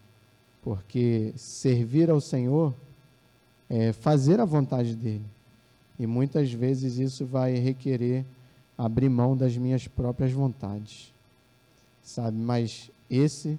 [0.62, 2.74] Porque servir ao Senhor
[3.74, 5.24] é, fazer a vontade dele.
[5.98, 8.24] E muitas vezes isso vai requerer
[8.78, 11.12] abrir mão das minhas próprias vontades.
[12.00, 12.38] Sabe?
[12.38, 13.58] Mas esse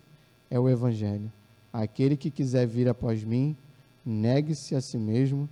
[0.49, 1.29] é o Evangelho.
[1.71, 3.57] Aquele que quiser vir após mim,
[4.05, 5.49] negue-se a si mesmo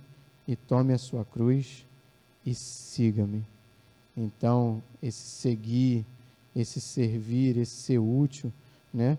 [0.48, 1.84] e tome a sua cruz
[2.44, 3.44] e siga-me.
[4.16, 6.06] Então, esse seguir,
[6.56, 8.50] esse servir, esse ser útil,
[8.92, 9.18] né?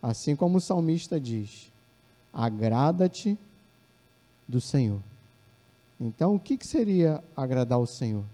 [0.00, 1.72] Assim como o salmista diz:
[2.32, 3.36] agrada-te
[4.48, 5.00] do Senhor.
[6.00, 8.24] Então, o que, que seria agradar o Senhor?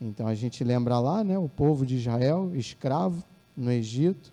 [0.00, 3.24] Então, a gente lembra lá, né, o povo de Israel, escravo
[3.56, 4.32] no Egito,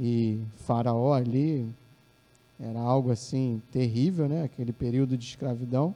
[0.00, 1.68] e Faraó ali
[2.58, 5.94] era algo assim terrível, né, aquele período de escravidão.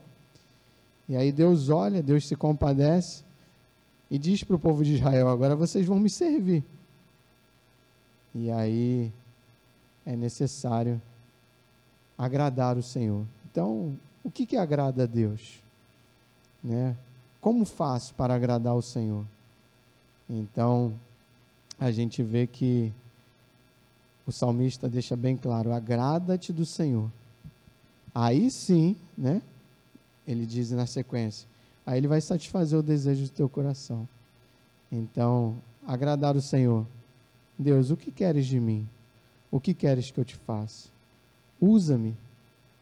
[1.09, 3.25] E aí Deus olha, Deus se compadece
[4.11, 6.65] e diz para o povo de Israel: agora vocês vão me servir.
[8.35, 9.13] E aí
[10.05, 11.01] é necessário
[12.19, 13.25] agradar o Senhor.
[13.57, 15.63] Então, o que, que agrada a Deus?
[16.63, 16.95] Né?
[17.41, 19.25] Como faço para agradar o Senhor?
[20.29, 20.93] Então,
[21.81, 22.93] a gente vê que
[24.27, 27.11] o salmista deixa bem claro: agrada-te do Senhor.
[28.15, 29.41] Aí sim, né?
[30.29, 31.49] Ele diz na sequência:
[31.87, 34.07] aí ele vai satisfazer o desejo do teu coração.
[34.93, 36.87] Então, agradar o Senhor.
[37.59, 38.87] Deus, o que queres de mim?
[39.51, 40.91] O que queres que eu te faça?
[41.59, 42.15] Usa-me,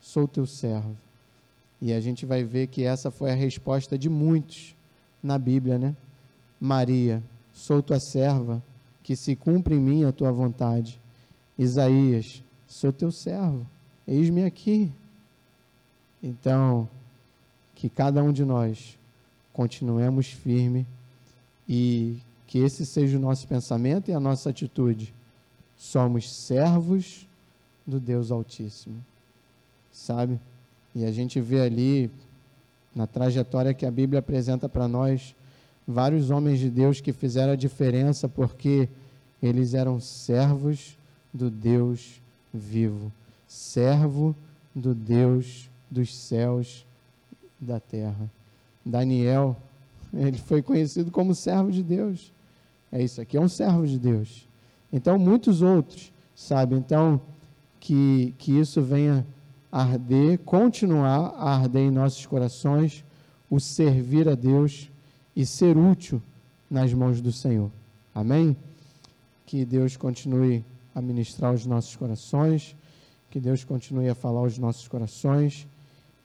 [0.05, 0.94] sou teu servo.
[1.80, 4.76] E a gente vai ver que essa foi a resposta de muitos
[5.22, 5.96] na Bíblia, né?
[6.61, 7.22] Maria,
[7.55, 8.62] sou tua serva,
[9.02, 11.00] que se cumpra em mim a tua vontade.
[11.59, 13.66] Isaías, sou teu servo,
[14.07, 14.92] eis-me aqui.
[16.22, 16.86] Então,
[17.74, 18.98] que cada um de nós
[19.55, 20.86] continuemos firme
[21.66, 25.14] e que esse seja o nosso pensamento e a nossa atitude.
[25.76, 27.26] Somos servos
[27.86, 29.02] do Deus Altíssimo,
[29.95, 30.38] sabe?
[30.95, 32.11] E a gente vê ali,
[32.95, 35.34] na trajetória que a Bíblia apresenta para nós,
[35.86, 38.88] vários homens de Deus que fizeram a diferença porque
[39.40, 40.99] eles eram servos
[41.32, 42.20] do Deus
[42.53, 43.12] vivo,
[43.47, 44.34] servo
[44.74, 46.84] do Deus dos céus
[47.61, 48.30] e da terra.
[48.84, 49.57] Daniel,
[50.12, 52.32] ele foi conhecido como servo de Deus.
[52.90, 54.49] É isso aqui, é um servo de Deus.
[54.92, 56.74] Então, muitos outros, sabe?
[56.74, 57.20] Então,
[57.80, 59.26] que, que isso venha
[59.74, 63.04] arder, continuar a arder em nossos corações,
[63.50, 64.88] o servir a Deus
[65.34, 66.22] e ser útil
[66.70, 67.72] nas mãos do Senhor.
[68.14, 68.56] Amém?
[69.44, 70.64] Que Deus continue
[70.94, 72.76] a ministrar os nossos corações,
[73.28, 75.66] que Deus continue a falar aos nossos corações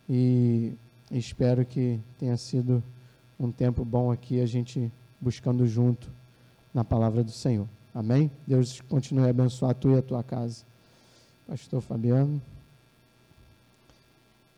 [0.07, 0.75] e
[1.09, 2.83] espero que tenha sido
[3.39, 6.07] um tempo bom aqui a gente buscando junto
[6.71, 7.67] na palavra do Senhor.
[7.95, 8.29] Amém?
[8.45, 10.63] Deus continue a abençoar a tua e a tua casa.
[11.47, 12.39] Pastor Fabiano.